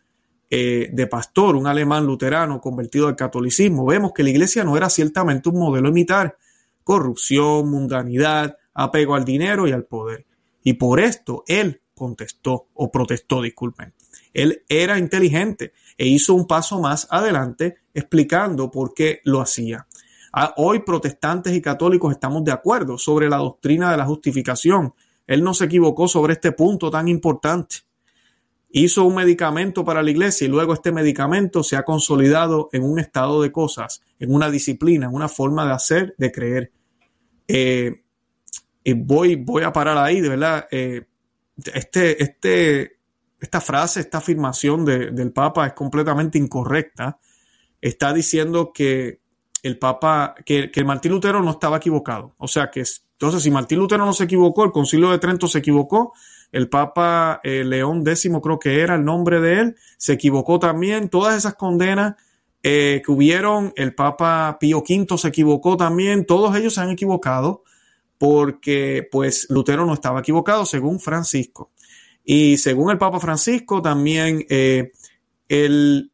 eh, 0.48 0.88
de 0.92 1.06
Pastor, 1.06 1.54
un 1.54 1.66
alemán 1.66 2.06
luterano 2.06 2.60
convertido 2.60 3.06
al 3.06 3.16
catolicismo, 3.16 3.84
vemos 3.84 4.12
que 4.12 4.22
la 4.22 4.30
iglesia 4.30 4.64
no 4.64 4.76
era 4.76 4.88
ciertamente 4.88 5.50
un 5.50 5.58
modelo 5.58 5.90
imitar, 5.90 6.36
corrupción, 6.82 7.70
mundanidad, 7.70 8.56
apego 8.72 9.14
al 9.14 9.24
dinero 9.24 9.68
y 9.68 9.72
al 9.72 9.84
poder. 9.84 10.26
Y 10.64 10.74
por 10.74 11.00
esto 11.00 11.44
él 11.46 11.82
contestó 11.94 12.68
o 12.74 12.90
protestó, 12.90 13.42
disculpen. 13.42 13.92
Él 14.32 14.64
era 14.68 14.98
inteligente 14.98 15.72
e 15.98 16.06
hizo 16.06 16.34
un 16.34 16.46
paso 16.46 16.80
más 16.80 17.06
adelante 17.10 17.76
explicando 17.94 18.70
por 18.70 18.94
qué 18.94 19.20
lo 19.24 19.40
hacía. 19.40 19.86
Ah, 20.32 20.54
hoy 20.56 20.80
protestantes 20.80 21.52
y 21.54 21.60
católicos 21.60 22.12
estamos 22.12 22.44
de 22.44 22.52
acuerdo 22.52 22.98
sobre 22.98 23.28
la 23.28 23.38
doctrina 23.38 23.90
de 23.90 23.96
la 23.96 24.06
justificación. 24.06 24.94
Él 25.26 25.42
no 25.42 25.54
se 25.54 25.64
equivocó 25.64 26.08
sobre 26.08 26.34
este 26.34 26.52
punto 26.52 26.90
tan 26.90 27.08
importante. 27.08 27.76
Hizo 28.70 29.04
un 29.04 29.16
medicamento 29.16 29.84
para 29.84 30.02
la 30.02 30.10
iglesia 30.10 30.44
y 30.44 30.48
luego 30.48 30.74
este 30.74 30.92
medicamento 30.92 31.64
se 31.64 31.76
ha 31.76 31.82
consolidado 31.82 32.68
en 32.72 32.84
un 32.84 33.00
estado 33.00 33.42
de 33.42 33.50
cosas, 33.50 34.00
en 34.20 34.32
una 34.32 34.48
disciplina, 34.50 35.06
en 35.06 35.14
una 35.14 35.28
forma 35.28 35.66
de 35.66 35.72
hacer, 35.72 36.14
de 36.18 36.30
creer. 36.30 36.72
Eh, 37.48 38.02
y 38.84 38.92
voy, 38.92 39.34
voy 39.34 39.64
a 39.64 39.72
parar 39.72 39.98
ahí, 39.98 40.20
de 40.20 40.28
verdad. 40.28 40.66
Eh, 40.70 41.04
este, 41.74 42.22
este, 42.22 42.98
esta 43.40 43.60
frase, 43.60 44.00
esta 44.00 44.18
afirmación 44.18 44.84
del 44.84 45.32
Papa 45.32 45.66
es 45.66 45.72
completamente 45.72 46.38
incorrecta. 46.38 47.18
Está 47.80 48.12
diciendo 48.12 48.72
que 48.72 49.20
el 49.62 49.78
Papa, 49.78 50.34
que, 50.44 50.70
que 50.70 50.84
Martín 50.84 51.12
Lutero 51.12 51.42
no 51.42 51.50
estaba 51.50 51.78
equivocado. 51.78 52.34
O 52.38 52.48
sea 52.48 52.70
que, 52.70 52.82
entonces, 53.12 53.42
si 53.42 53.50
Martín 53.50 53.78
Lutero 53.78 54.06
no 54.06 54.12
se 54.12 54.24
equivocó, 54.24 54.64
el 54.64 54.72
Concilio 54.72 55.10
de 55.10 55.18
Trento 55.18 55.46
se 55.46 55.58
equivocó, 55.58 56.14
el 56.52 56.68
Papa 56.68 57.40
eh, 57.44 57.64
León 57.64 58.02
X 58.06 58.30
creo 58.42 58.58
que 58.58 58.80
era 58.80 58.94
el 58.94 59.04
nombre 59.04 59.40
de 59.40 59.60
él, 59.60 59.76
se 59.98 60.14
equivocó 60.14 60.58
también, 60.58 61.08
todas 61.08 61.36
esas 61.36 61.54
condenas 61.54 62.16
eh, 62.62 63.02
que 63.04 63.12
hubieron, 63.12 63.72
el 63.76 63.94
Papa 63.94 64.58
Pío 64.58 64.78
V 64.78 65.18
se 65.18 65.28
equivocó 65.28 65.76
también, 65.76 66.26
todos 66.26 66.56
ellos 66.56 66.74
se 66.74 66.80
han 66.80 66.90
equivocado 66.90 67.62
porque 68.18 69.08
pues 69.10 69.46
Lutero 69.48 69.86
no 69.86 69.94
estaba 69.94 70.20
equivocado 70.20 70.66
según 70.66 71.00
Francisco. 71.00 71.70
Y 72.22 72.58
según 72.58 72.90
el 72.90 72.98
Papa 72.98 73.18
Francisco 73.18 73.80
también 73.80 74.44
eh, 74.50 74.92
el, 75.48 76.09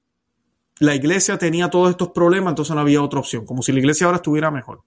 la 0.78 0.94
iglesia 0.94 1.38
tenía 1.38 1.70
todos 1.70 1.90
estos 1.90 2.10
problemas, 2.10 2.50
entonces 2.50 2.74
no 2.74 2.80
había 2.80 3.02
otra 3.02 3.20
opción, 3.20 3.46
como 3.46 3.62
si 3.62 3.72
la 3.72 3.78
iglesia 3.78 4.06
ahora 4.06 4.16
estuviera 4.16 4.50
mejor. 4.50 4.82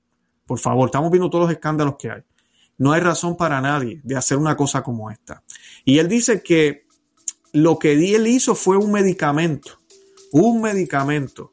Por 0.46 0.60
favor, 0.60 0.88
estamos 0.88 1.12
viendo 1.12 1.30
todos 1.30 1.46
los 1.46 1.52
escándalos 1.52 1.96
que 1.98 2.12
hay. 2.12 2.22
No 2.78 2.92
hay 2.92 3.02
razón 3.02 3.36
para 3.36 3.60
nadie 3.60 4.00
de 4.04 4.16
hacer 4.16 4.38
una 4.38 4.56
cosa 4.56 4.84
como 4.84 5.12
esta. 5.12 5.44
Y 5.84 6.00
él 6.00 6.08
dice 6.08 6.42
que 6.42 6.86
lo 7.52 7.78
que 7.78 7.94
él 7.94 8.28
hizo 8.28 8.56
fue 8.56 8.78
un 8.78 8.92
medicamento, 8.92 9.80
un 10.32 10.62
medicamento. 10.62 11.52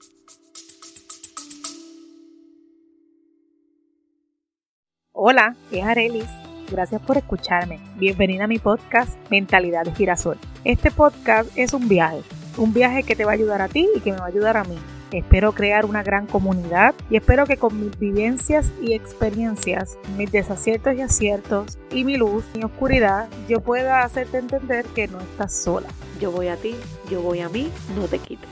Hola, 5.13 5.57
es 5.71 5.83
Arelis. 5.83 6.29
Gracias 6.71 7.01
por 7.01 7.17
escucharme. 7.17 7.81
Bienvenida 7.97 8.45
a 8.45 8.49
mi 8.49 8.59
podcast 8.59 9.17
Mentalidad 9.31 9.85
de 9.85 9.95
Girasol. 9.95 10.39
Este 10.65 10.91
podcast 10.91 11.51
es 11.57 11.73
un 11.73 11.89
viaje, 11.89 12.23
un 12.57 12.73
viaje 12.73 13.03
que 13.03 13.17
te 13.17 13.25
va 13.25 13.33
a 13.33 13.35
ayudar 13.35 13.63
a 13.63 13.69
ti 13.69 13.89
y 13.95 14.01
que 14.01 14.13
me 14.13 14.19
va 14.19 14.25
a 14.25 14.29
ayudar 14.29 14.57
a 14.57 14.65
mí 14.65 14.79
Espero 15.13 15.53
crear 15.53 15.85
una 15.85 16.03
gran 16.03 16.27
comunidad 16.27 16.95
y 17.11 17.17
espero 17.17 17.47
que 17.47 17.57
con 17.57 17.81
mis 17.81 17.97
vivencias 17.99 18.73
y 18.83 18.95
experiencias, 18.95 19.97
mis 20.17 20.33
desaciertos 20.33 20.95
y 20.95 21.01
aciertos 21.01 21.79
y 21.93 22.05
mi 22.05 22.17
luz 22.17 22.45
y 22.55 22.65
oscuridad, 22.65 23.29
yo 23.49 23.61
pueda 23.61 24.03
hacerte 24.03 24.39
entender 24.39 24.85
que 24.87 25.07
no 25.07 25.21
estás 25.21 25.55
sola. 25.55 25.89
Yo 26.21 26.33
voy 26.33 26.49
a 26.49 26.57
ti, 26.57 26.75
yo 27.09 27.23
voy 27.23 27.41
a 27.41 27.49
mí, 27.49 27.71
no 27.95 28.07
te 28.09 28.19
quites. 28.19 28.49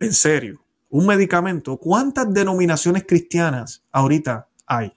En 0.00 0.12
serio, 0.12 0.60
un 0.90 1.06
medicamento. 1.06 1.76
¿Cuántas 1.76 2.32
denominaciones 2.32 3.04
cristianas 3.06 3.84
ahorita 3.92 4.48
hay? 4.66 4.92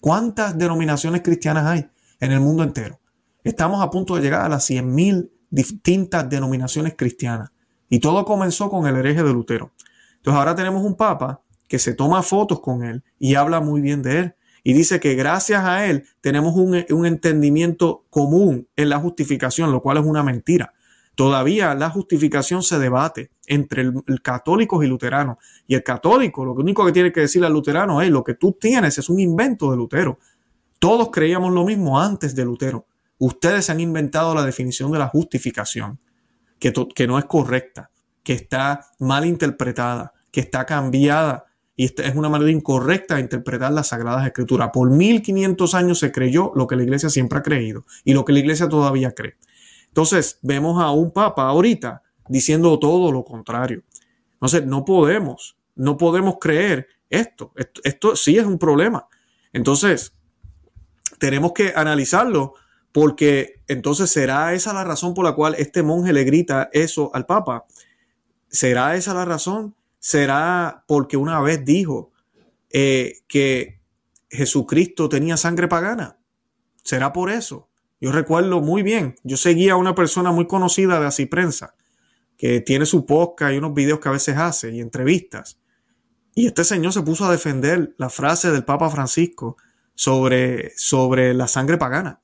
¿Cuántas 0.00 0.56
denominaciones 0.56 1.22
cristianas 1.22 1.66
hay 1.66 1.88
en 2.20 2.32
el 2.32 2.40
mundo 2.40 2.62
entero? 2.62 3.00
Estamos 3.44 3.82
a 3.82 3.90
punto 3.90 4.16
de 4.16 4.22
llegar 4.22 4.42
a 4.42 4.48
las 4.48 4.68
100.000 4.68 5.30
distintas 5.50 6.28
denominaciones 6.28 6.94
cristianas. 6.96 7.50
Y 7.88 7.98
todo 7.98 8.24
comenzó 8.24 8.70
con 8.70 8.86
el 8.86 8.96
hereje 8.96 9.22
de 9.22 9.32
Lutero. 9.32 9.72
Entonces 10.16 10.38
ahora 10.38 10.54
tenemos 10.54 10.84
un 10.84 10.94
papa 10.94 11.42
que 11.66 11.78
se 11.78 11.94
toma 11.94 12.22
fotos 12.22 12.60
con 12.60 12.84
él 12.84 13.02
y 13.18 13.34
habla 13.34 13.60
muy 13.60 13.80
bien 13.80 14.02
de 14.02 14.18
él. 14.18 14.34
Y 14.62 14.74
dice 14.74 15.00
que 15.00 15.14
gracias 15.14 15.64
a 15.64 15.86
él 15.86 16.04
tenemos 16.20 16.54
un, 16.54 16.84
un 16.90 17.06
entendimiento 17.06 18.04
común 18.10 18.68
en 18.76 18.90
la 18.90 18.98
justificación, 18.98 19.72
lo 19.72 19.80
cual 19.80 19.96
es 19.98 20.04
una 20.04 20.22
mentira. 20.22 20.74
Todavía 21.14 21.74
la 21.74 21.90
justificación 21.90 22.62
se 22.62 22.78
debate 22.78 23.30
entre 23.46 23.82
el, 23.82 24.22
católicos 24.22 24.84
y 24.84 24.88
luteranos. 24.88 25.36
Y 25.66 25.74
el 25.74 25.82
católico 25.82 26.44
lo 26.44 26.52
único 26.52 26.86
que 26.86 26.92
tiene 26.92 27.12
que 27.12 27.20
decirle 27.20 27.46
al 27.46 27.52
luterano 27.52 28.00
es 28.00 28.10
lo 28.10 28.24
que 28.24 28.34
tú 28.34 28.56
tienes 28.58 28.96
es 28.98 29.08
un 29.08 29.20
invento 29.20 29.70
de 29.70 29.76
Lutero. 29.76 30.18
Todos 30.78 31.10
creíamos 31.10 31.52
lo 31.52 31.64
mismo 31.64 32.00
antes 32.00 32.34
de 32.34 32.44
Lutero. 32.44 32.86
Ustedes 33.18 33.68
han 33.68 33.80
inventado 33.80 34.34
la 34.34 34.44
definición 34.44 34.90
de 34.92 34.98
la 34.98 35.08
justificación, 35.08 35.98
que, 36.58 37.06
no 37.06 37.18
es 37.18 37.24
correcta, 37.26 37.90
que 38.22 38.32
está 38.32 38.86
mal 38.98 39.26
interpretada, 39.26 40.14
que 40.30 40.40
está 40.40 40.64
cambiada 40.64 41.44
y 41.76 41.84
es 41.84 42.14
una 42.14 42.28
manera 42.28 42.50
incorrecta 42.50 43.16
de 43.16 43.22
interpretar 43.22 43.72
las 43.72 43.88
Sagradas 43.88 44.26
Escrituras. 44.26 44.70
Por 44.72 44.90
1500 44.90 45.74
años 45.74 45.98
se 45.98 46.12
creyó 46.12 46.52
lo 46.54 46.66
que 46.66 46.76
la 46.76 46.82
iglesia 46.82 47.10
siempre 47.10 47.38
ha 47.38 47.42
creído 47.42 47.84
y 48.04 48.14
lo 48.14 48.24
que 48.24 48.32
la 48.32 48.38
iglesia 48.38 48.68
todavía 48.68 49.12
cree. 49.12 49.36
Entonces, 49.90 50.38
vemos 50.42 50.80
a 50.82 50.92
un 50.92 51.10
papa 51.10 51.48
ahorita 51.48 52.02
diciendo 52.28 52.78
todo 52.78 53.10
lo 53.10 53.24
contrario. 53.24 53.82
Entonces, 54.34 54.64
no 54.64 54.84
podemos, 54.84 55.56
no 55.74 55.96
podemos 55.96 56.36
creer 56.40 56.86
esto. 57.10 57.52
Esto, 57.82 58.14
sí 58.14 58.38
es 58.38 58.46
un 58.46 58.58
problema. 58.58 59.08
Entonces, 59.52 60.14
tenemos 61.18 61.52
que 61.52 61.72
analizarlo 61.74 62.54
porque 62.92 63.62
entonces 63.68 64.10
será 64.10 64.54
esa 64.54 64.72
la 64.72 64.84
razón 64.84 65.14
por 65.14 65.24
la 65.24 65.34
cual 65.34 65.54
este 65.58 65.82
monje 65.82 66.12
le 66.12 66.24
grita 66.24 66.70
eso 66.72 67.10
al 67.14 67.26
papa. 67.26 67.66
¿Será 68.48 68.96
esa 68.96 69.12
la 69.12 69.24
razón? 69.24 69.74
¿Será 69.98 70.84
porque 70.86 71.16
una 71.16 71.40
vez 71.40 71.64
dijo 71.64 72.12
eh, 72.70 73.18
que 73.28 73.80
Jesucristo 74.28 75.08
tenía 75.08 75.36
sangre 75.36 75.68
pagana? 75.68 76.18
¿Será 76.82 77.12
por 77.12 77.30
eso? 77.30 77.69
Yo 78.00 78.12
recuerdo 78.12 78.62
muy 78.62 78.82
bien, 78.82 79.16
yo 79.24 79.36
seguía 79.36 79.74
a 79.74 79.76
una 79.76 79.94
persona 79.94 80.32
muy 80.32 80.46
conocida 80.46 80.98
de 80.98 81.06
así 81.06 81.26
prensa, 81.26 81.74
que 82.38 82.60
tiene 82.60 82.86
su 82.86 83.04
podcast 83.04 83.52
y 83.52 83.58
unos 83.58 83.74
videos 83.74 84.00
que 84.00 84.08
a 84.08 84.12
veces 84.12 84.38
hace 84.38 84.72
y 84.72 84.80
entrevistas. 84.80 85.60
Y 86.34 86.46
este 86.46 86.64
señor 86.64 86.94
se 86.94 87.02
puso 87.02 87.26
a 87.26 87.30
defender 87.30 87.94
la 87.98 88.08
frase 88.08 88.50
del 88.50 88.64
Papa 88.64 88.88
Francisco 88.88 89.58
sobre, 89.94 90.72
sobre 90.76 91.34
la 91.34 91.46
sangre 91.46 91.76
pagana. 91.76 92.22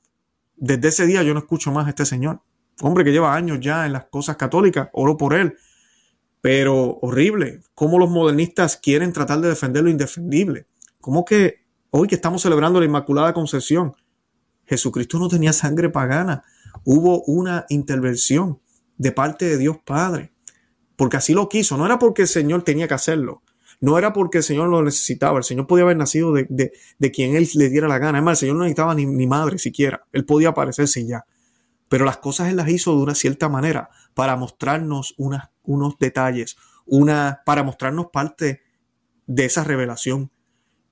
Desde 0.55 0.87
ese 0.87 1.05
día 1.05 1.21
yo 1.21 1.33
no 1.35 1.41
escucho 1.41 1.71
más 1.71 1.85
a 1.85 1.89
este 1.89 2.05
señor. 2.05 2.41
Hombre 2.81 3.03
que 3.03 3.11
lleva 3.11 3.35
años 3.35 3.59
ya 3.61 3.85
en 3.85 3.93
las 3.93 4.05
cosas 4.05 4.37
católicas, 4.37 4.89
oro 4.93 5.17
por 5.17 5.35
él. 5.35 5.57
Pero 6.41 6.97
horrible, 7.01 7.61
cómo 7.75 7.99
los 7.99 8.09
modernistas 8.09 8.77
quieren 8.77 9.13
tratar 9.13 9.41
de 9.41 9.49
defender 9.49 9.83
lo 9.83 9.91
indefendible. 9.91 10.65
Cómo 10.99 11.23
que 11.23 11.65
hoy 11.91 12.07
que 12.07 12.15
estamos 12.15 12.41
celebrando 12.41 12.79
la 12.79 12.85
Inmaculada 12.87 13.33
Concepción, 13.33 13.95
Jesucristo 14.67 15.17
no 15.19 15.29
tenía 15.29 15.53
sangre 15.53 15.89
pagana. 15.89 16.43
Hubo 16.83 17.23
una 17.23 17.65
intervención 17.69 18.59
de 18.97 19.11
parte 19.11 19.45
de 19.45 19.57
Dios 19.57 19.77
Padre, 19.83 20.31
porque 20.95 21.17
así 21.17 21.33
lo 21.33 21.49
quiso. 21.49 21.77
No 21.77 21.85
era 21.85 21.99
porque 21.99 22.23
el 22.23 22.27
Señor 22.27 22.63
tenía 22.63 22.87
que 22.87 22.93
hacerlo. 22.93 23.41
No 23.79 23.97
era 23.97 24.13
porque 24.13 24.39
el 24.39 24.43
Señor 24.43 24.69
lo 24.69 24.81
necesitaba. 24.81 25.37
El 25.37 25.43
Señor 25.43 25.67
podía 25.67 25.83
haber 25.83 25.97
nacido 25.97 26.33
de, 26.33 26.71
quien 27.13 27.35
Él 27.35 27.47
le 27.55 27.69
diera 27.69 27.87
la 27.87 27.99
gana. 27.99 28.17
Es 28.17 28.23
más, 28.23 28.33
el 28.33 28.39
Señor 28.47 28.55
no 28.55 28.63
necesitaba 28.63 28.95
ni, 28.95 29.05
ni 29.05 29.27
madre 29.27 29.59
siquiera. 29.59 30.05
Él 30.11 30.25
podía 30.25 30.49
aparecerse 30.49 31.05
ya. 31.05 31.25
Pero 31.89 32.05
las 32.05 32.17
cosas 32.17 32.49
Él 32.49 32.57
las 32.57 32.69
hizo 32.69 32.95
de 32.95 33.03
una 33.03 33.15
cierta 33.15 33.49
manera 33.49 33.89
para 34.13 34.35
mostrarnos 34.35 35.15
unos 35.17 35.99
detalles, 35.99 36.57
una, 36.85 37.41
para 37.45 37.63
mostrarnos 37.63 38.07
parte 38.11 38.61
de 39.27 39.45
esa 39.45 39.63
revelación. 39.63 40.31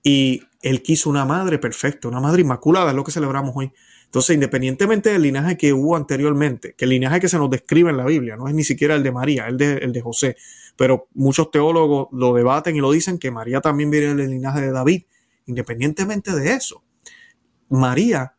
Y 0.08 0.44
él 0.62 0.84
quiso 0.84 1.10
una 1.10 1.26
madre 1.26 1.58
perfecta, 1.58 2.08
una 2.08 2.20
madre 2.20 2.41
inmaculada, 2.41 2.91
es 2.91 2.96
lo 2.96 3.04
que 3.04 3.12
celebramos 3.12 3.54
hoy. 3.56 3.72
Entonces, 4.06 4.36
independientemente 4.36 5.10
del 5.10 5.24
linaje 5.24 5.58
que 5.58 5.74
hubo 5.74 5.96
anteriormente, 5.96 6.76
que 6.78 6.86
el 6.86 6.91
linaje 6.91 7.20
que 7.20 7.28
se 7.28 7.39
nos 7.39 7.50
describe 7.50 7.89
en 7.89 7.98
la 7.98 8.06
Biblia 8.06 8.38
no 8.38 8.48
es 8.48 8.54
ni 8.54 8.63
siquiera 8.63 8.94
el 8.94 9.02
de 9.02 9.12
María, 9.12 9.48
el 9.48 9.58
de, 9.58 9.78
el 9.78 9.91
de 9.91 10.02
José, 10.02 10.38
pero 10.78 11.08
muchos 11.15 11.50
teólogos 11.50 12.10
lo 12.12 12.36
debaten 12.36 12.76
y 12.76 12.82
lo 12.82 12.91
dicen 12.91 13.18
que 13.18 13.32
María 13.32 13.62
también 13.62 13.89
viene 13.89 14.13
del 14.13 14.30
linaje 14.30 14.62
de 14.62 14.72
David. 14.72 15.06
Independientemente 15.48 16.34
de 16.36 16.54
eso, 16.54 16.84
María 17.70 18.36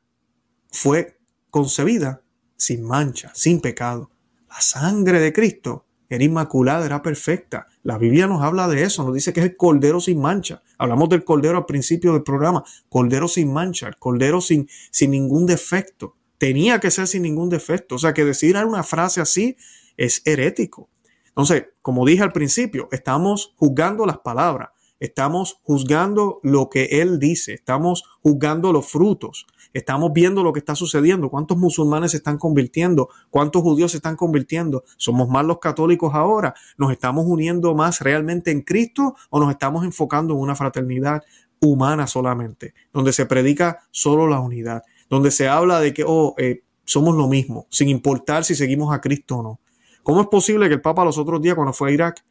fue 0.70 1.18
concebida 1.50 2.22
sin 2.56 2.84
mancha, 2.84 3.32
sin 3.34 3.60
pecado. 3.60 4.12
La 4.48 4.60
sangre 4.60 5.18
de 5.18 5.32
Cristo 5.32 5.85
era 6.08 6.24
inmaculada, 6.24 6.86
era 6.86 7.02
perfecta. 7.02 7.66
La 7.82 7.98
Biblia 7.98 8.26
nos 8.26 8.42
habla 8.42 8.68
de 8.68 8.82
eso, 8.82 9.04
nos 9.04 9.14
dice 9.14 9.32
que 9.32 9.40
es 9.40 9.46
el 9.46 9.56
cordero 9.56 10.00
sin 10.00 10.20
mancha. 10.20 10.62
Hablamos 10.78 11.08
del 11.08 11.24
cordero 11.24 11.58
al 11.58 11.66
principio 11.66 12.12
del 12.12 12.22
programa, 12.22 12.64
cordero 12.88 13.28
sin 13.28 13.52
mancha, 13.52 13.88
el 13.88 13.96
cordero 13.96 14.40
sin, 14.40 14.68
sin 14.90 15.10
ningún 15.10 15.46
defecto. 15.46 16.16
Tenía 16.38 16.80
que 16.80 16.90
ser 16.90 17.06
sin 17.06 17.22
ningún 17.22 17.48
defecto. 17.48 17.96
O 17.96 17.98
sea 17.98 18.14
que 18.14 18.24
decir 18.24 18.56
una 18.56 18.82
frase 18.82 19.20
así 19.20 19.56
es 19.96 20.22
herético. 20.24 20.88
Entonces, 21.28 21.66
como 21.82 22.06
dije 22.06 22.22
al 22.22 22.32
principio, 22.32 22.88
estamos 22.92 23.54
juzgando 23.56 24.06
las 24.06 24.18
palabras, 24.18 24.70
estamos 25.00 25.58
juzgando 25.62 26.40
lo 26.42 26.70
que 26.70 26.84
él 27.02 27.18
dice, 27.18 27.54
estamos 27.54 28.04
juzgando 28.22 28.72
los 28.72 28.86
frutos. 28.86 29.46
Estamos 29.72 30.12
viendo 30.14 30.42
lo 30.42 30.54
que 30.54 30.58
está 30.58 30.74
sucediendo, 30.74 31.28
cuántos 31.28 31.58
musulmanes 31.58 32.12
se 32.12 32.16
están 32.16 32.38
convirtiendo, 32.38 33.10
cuántos 33.28 33.62
judíos 33.62 33.90
se 33.90 33.98
están 33.98 34.16
convirtiendo. 34.16 34.84
¿Somos 34.96 35.28
más 35.28 35.44
los 35.44 35.58
católicos 35.58 36.14
ahora? 36.14 36.54
¿Nos 36.78 36.92
estamos 36.92 37.26
uniendo 37.26 37.74
más 37.74 38.00
realmente 38.00 38.50
en 38.50 38.62
Cristo 38.62 39.16
o 39.28 39.38
nos 39.38 39.50
estamos 39.50 39.84
enfocando 39.84 40.32
en 40.32 40.40
una 40.40 40.54
fraternidad 40.54 41.22
humana 41.60 42.06
solamente, 42.06 42.72
donde 42.92 43.12
se 43.12 43.26
predica 43.26 43.80
solo 43.90 44.26
la 44.26 44.40
unidad, 44.40 44.82
donde 45.10 45.30
se 45.30 45.48
habla 45.48 45.80
de 45.80 45.92
que 45.92 46.04
oh, 46.06 46.34
eh, 46.38 46.62
somos 46.84 47.14
lo 47.14 47.28
mismo, 47.28 47.66
sin 47.68 47.88
importar 47.88 48.44
si 48.44 48.54
seguimos 48.54 48.94
a 48.94 49.00
Cristo 49.00 49.36
o 49.36 49.42
no? 49.42 49.60
¿Cómo 50.02 50.20
es 50.20 50.28
posible 50.28 50.68
que 50.68 50.74
el 50.74 50.80
Papa 50.80 51.04
los 51.04 51.18
otros 51.18 51.42
días, 51.42 51.54
cuando 51.54 51.72
fue 51.72 51.90
a 51.90 51.92
Irak, 51.92 52.24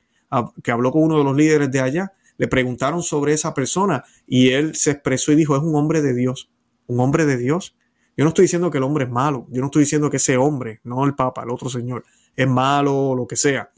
que 0.64 0.72
habló 0.72 0.92
con 0.92 1.04
uno 1.04 1.18
de 1.18 1.24
los 1.24 1.36
líderes 1.36 1.70
de 1.72 1.82
allá, 1.82 2.14
le 2.38 2.48
preguntaron 2.48 3.04
sobre 3.04 3.34
esa 3.34 3.54
persona 3.54 4.04
y 4.28 4.50
él 4.50 4.76
se 4.76 4.92
expresó 4.92 5.32
y 5.32 5.36
dijo, 5.36 5.56
es 5.56 5.64
un 5.64 5.76
hombre 5.76 6.02
de 6.02 6.14
Dios, 6.14 6.50
un 6.88 7.00
hombre 7.00 7.26
de 7.26 7.38
Dios. 7.38 7.76
Yo 8.18 8.24
no 8.24 8.30
estoy 8.30 8.44
diciendo 8.44 8.72
que 8.72 8.78
el 8.78 8.84
hombre 8.84 9.06
es 9.06 9.12
malo, 9.12 9.48
yo 9.50 9.62
no 9.62 9.68
estoy 9.68 9.82
diciendo 9.82 10.10
que 10.10 10.18
ese 10.18 10.38
hombre, 10.38 10.80
no 10.84 11.06
el 11.06 11.16
Papa, 11.16 11.44
el 11.44 11.50
otro 11.50 11.70
señor, 11.70 12.04
es 12.36 12.48
malo 12.48 12.96
o 12.96 13.16
lo 13.16 13.28
que 13.28 13.36
sea. 13.36 13.72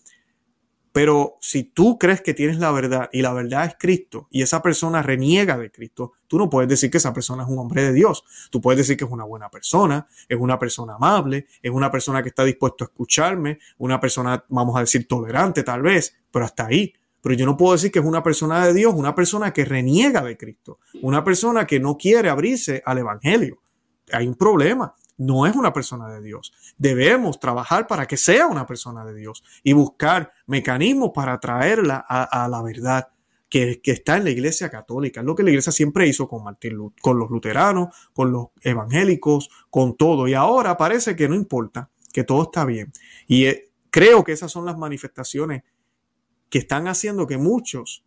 Pero 0.97 1.37
si 1.41 1.63
tú 1.63 1.99
crees 1.99 2.21
que 2.21 2.33
tienes 2.33 2.57
la 2.57 2.71
verdad 2.71 3.07
y 3.13 3.21
la 3.21 3.31
verdad 3.31 3.65
es 3.65 3.75
Cristo 3.77 4.27
y 4.31 4.41
esa 4.41 4.63
persona 4.63 5.03
reniega 5.03 5.55
de 5.55 5.69
Cristo, 5.69 6.13
tú 6.25 6.39
no 6.39 6.49
puedes 6.49 6.67
decir 6.67 6.89
que 6.89 6.97
esa 6.97 7.13
persona 7.13 7.43
es 7.43 7.49
un 7.49 7.59
hombre 7.59 7.83
de 7.83 7.93
Dios. 7.93 8.23
Tú 8.49 8.59
puedes 8.61 8.79
decir 8.79 8.97
que 8.97 9.05
es 9.05 9.11
una 9.11 9.23
buena 9.23 9.47
persona, 9.49 10.07
es 10.27 10.39
una 10.39 10.57
persona 10.57 10.95
amable, 10.95 11.45
es 11.61 11.69
una 11.69 11.91
persona 11.91 12.23
que 12.23 12.29
está 12.29 12.43
dispuesto 12.43 12.83
a 12.83 12.87
escucharme, 12.87 13.59
una 13.77 13.99
persona, 13.99 14.43
vamos 14.49 14.75
a 14.75 14.79
decir, 14.79 15.07
tolerante 15.07 15.61
tal 15.61 15.83
vez, 15.83 16.15
pero 16.31 16.45
hasta 16.45 16.65
ahí. 16.65 16.91
Pero 17.21 17.35
yo 17.35 17.45
no 17.45 17.57
puedo 17.57 17.73
decir 17.73 17.91
que 17.91 17.99
es 17.99 18.05
una 18.05 18.23
persona 18.23 18.65
de 18.65 18.73
Dios, 18.73 18.93
una 18.95 19.15
persona 19.15 19.51
que 19.51 19.65
reniega 19.65 20.21
de 20.21 20.37
Cristo, 20.37 20.79
una 21.01 21.23
persona 21.23 21.65
que 21.65 21.79
no 21.79 21.97
quiere 21.97 22.29
abrirse 22.29 22.81
al 22.85 22.99
Evangelio. 22.99 23.61
Hay 24.11 24.27
un 24.27 24.35
problema. 24.35 24.95
No 25.17 25.47
es 25.47 25.55
una 25.55 25.73
persona 25.73 26.09
de 26.09 26.21
Dios. 26.21 26.53
Debemos 26.77 27.39
trabajar 27.39 27.87
para 27.87 28.05
que 28.05 28.17
sea 28.17 28.45
una 28.45 28.67
persona 28.67 29.03
de 29.03 29.15
Dios 29.15 29.43
y 29.63 29.73
buscar 29.73 30.31
mecanismos 30.45 31.11
para 31.13 31.39
traerla 31.39 32.05
a, 32.07 32.47
la 32.47 32.61
verdad 32.61 33.07
que, 33.49 33.81
está 33.83 34.17
en 34.17 34.25
la 34.25 34.29
iglesia 34.29 34.69
católica. 34.69 35.21
Es 35.21 35.25
lo 35.25 35.33
que 35.33 35.41
la 35.41 35.49
iglesia 35.49 35.71
siempre 35.71 36.07
hizo 36.07 36.27
con, 36.27 36.43
Martín, 36.43 36.93
con 37.01 37.17
los 37.17 37.31
luteranos, 37.31 37.95
con 38.13 38.31
los 38.31 38.49
evangélicos, 38.61 39.49
con 39.71 39.97
todo. 39.97 40.27
Y 40.27 40.35
ahora 40.35 40.77
parece 40.77 41.15
que 41.15 41.27
no 41.27 41.33
importa, 41.33 41.89
que 42.13 42.23
todo 42.23 42.43
está 42.43 42.63
bien. 42.63 42.93
Y 43.25 43.45
eh, 43.45 43.71
creo 43.89 44.23
que 44.23 44.33
esas 44.33 44.51
son 44.51 44.65
las 44.65 44.77
manifestaciones 44.77 45.63
que 46.49 46.59
están 46.59 46.87
haciendo 46.87 47.27
que 47.27 47.37
muchos 47.37 48.05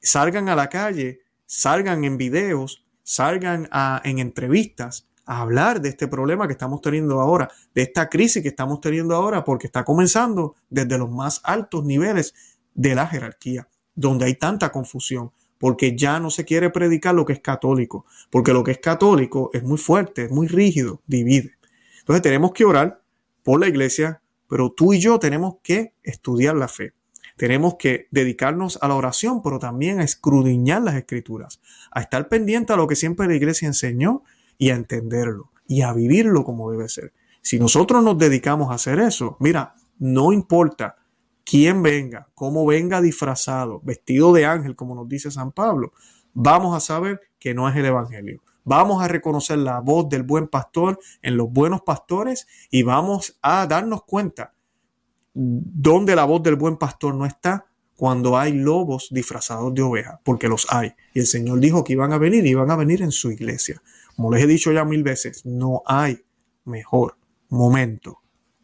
salgan 0.00 0.48
a 0.48 0.56
la 0.56 0.68
calle, 0.68 1.20
salgan 1.46 2.04
en 2.04 2.16
videos, 2.16 2.84
salgan 3.02 3.68
en 4.04 4.18
entrevistas 4.18 5.06
a 5.26 5.40
hablar 5.40 5.80
de 5.80 5.90
este 5.90 6.08
problema 6.08 6.46
que 6.46 6.52
estamos 6.52 6.80
teniendo 6.80 7.20
ahora, 7.20 7.50
de 7.74 7.82
esta 7.82 8.08
crisis 8.08 8.42
que 8.42 8.48
estamos 8.48 8.80
teniendo 8.80 9.14
ahora, 9.14 9.44
porque 9.44 9.66
está 9.66 9.84
comenzando 9.84 10.56
desde 10.68 10.98
los 10.98 11.10
más 11.10 11.40
altos 11.44 11.84
niveles 11.84 12.34
de 12.74 12.94
la 12.94 13.06
jerarquía, 13.06 13.68
donde 13.94 14.24
hay 14.24 14.34
tanta 14.34 14.72
confusión, 14.72 15.32
porque 15.58 15.96
ya 15.96 16.18
no 16.18 16.30
se 16.30 16.44
quiere 16.44 16.70
predicar 16.70 17.14
lo 17.14 17.24
que 17.24 17.34
es 17.34 17.40
católico, 17.40 18.06
porque 18.30 18.52
lo 18.52 18.64
que 18.64 18.72
es 18.72 18.78
católico 18.78 19.50
es 19.52 19.62
muy 19.62 19.78
fuerte, 19.78 20.24
es 20.24 20.30
muy 20.30 20.46
rígido, 20.48 21.02
divide. 21.06 21.52
Entonces 22.00 22.22
tenemos 22.22 22.52
que 22.52 22.64
orar 22.64 23.02
por 23.42 23.60
la 23.60 23.68
iglesia, 23.68 24.22
pero 24.48 24.72
tú 24.72 24.94
y 24.94 25.00
yo 25.00 25.18
tenemos 25.18 25.56
que 25.62 25.94
estudiar 26.02 26.56
la 26.56 26.66
fe. 26.66 26.94
Tenemos 27.40 27.76
que 27.76 28.06
dedicarnos 28.10 28.78
a 28.82 28.88
la 28.88 28.96
oración, 28.96 29.42
pero 29.42 29.58
también 29.58 29.98
a 29.98 30.04
escrudiñar 30.04 30.82
las 30.82 30.96
escrituras, 30.96 31.62
a 31.90 32.02
estar 32.02 32.28
pendiente 32.28 32.74
a 32.74 32.76
lo 32.76 32.86
que 32.86 32.96
siempre 32.96 33.26
la 33.26 33.34
iglesia 33.34 33.66
enseñó 33.66 34.24
y 34.58 34.68
a 34.68 34.74
entenderlo 34.74 35.50
y 35.66 35.80
a 35.80 35.94
vivirlo 35.94 36.44
como 36.44 36.70
debe 36.70 36.90
ser. 36.90 37.14
Si 37.40 37.58
nosotros 37.58 38.04
nos 38.04 38.18
dedicamos 38.18 38.70
a 38.70 38.74
hacer 38.74 39.00
eso, 39.00 39.38
mira, 39.40 39.74
no 39.98 40.34
importa 40.34 40.96
quién 41.42 41.82
venga, 41.82 42.28
cómo 42.34 42.66
venga 42.66 43.00
disfrazado, 43.00 43.80
vestido 43.82 44.34
de 44.34 44.44
ángel, 44.44 44.76
como 44.76 44.94
nos 44.94 45.08
dice 45.08 45.30
San 45.30 45.50
Pablo, 45.50 45.94
vamos 46.34 46.76
a 46.76 46.80
saber 46.80 47.22
que 47.38 47.54
no 47.54 47.70
es 47.70 47.74
el 47.74 47.86
Evangelio. 47.86 48.42
Vamos 48.64 49.02
a 49.02 49.08
reconocer 49.08 49.56
la 49.56 49.80
voz 49.80 50.10
del 50.10 50.24
buen 50.24 50.46
pastor 50.46 50.98
en 51.22 51.38
los 51.38 51.50
buenos 51.50 51.80
pastores 51.80 52.46
y 52.70 52.82
vamos 52.82 53.38
a 53.40 53.66
darnos 53.66 54.04
cuenta 54.04 54.52
donde 55.34 56.16
la 56.16 56.24
voz 56.24 56.42
del 56.42 56.56
buen 56.56 56.76
pastor 56.76 57.14
no 57.14 57.26
está 57.26 57.66
cuando 57.96 58.38
hay 58.38 58.54
lobos 58.54 59.08
disfrazados 59.10 59.74
de 59.74 59.82
oveja, 59.82 60.20
porque 60.24 60.48
los 60.48 60.66
hay. 60.70 60.94
Y 61.12 61.20
el 61.20 61.26
Señor 61.26 61.60
dijo 61.60 61.84
que 61.84 61.92
iban 61.92 62.12
a 62.12 62.18
venir 62.18 62.46
y 62.46 62.50
iban 62.50 62.70
a 62.70 62.76
venir 62.76 63.02
en 63.02 63.12
su 63.12 63.30
iglesia. 63.30 63.82
Como 64.16 64.32
les 64.32 64.42
he 64.42 64.46
dicho 64.46 64.72
ya 64.72 64.84
mil 64.84 65.02
veces, 65.02 65.44
no 65.44 65.82
hay 65.84 66.24
mejor 66.64 67.16
momento 67.50 68.20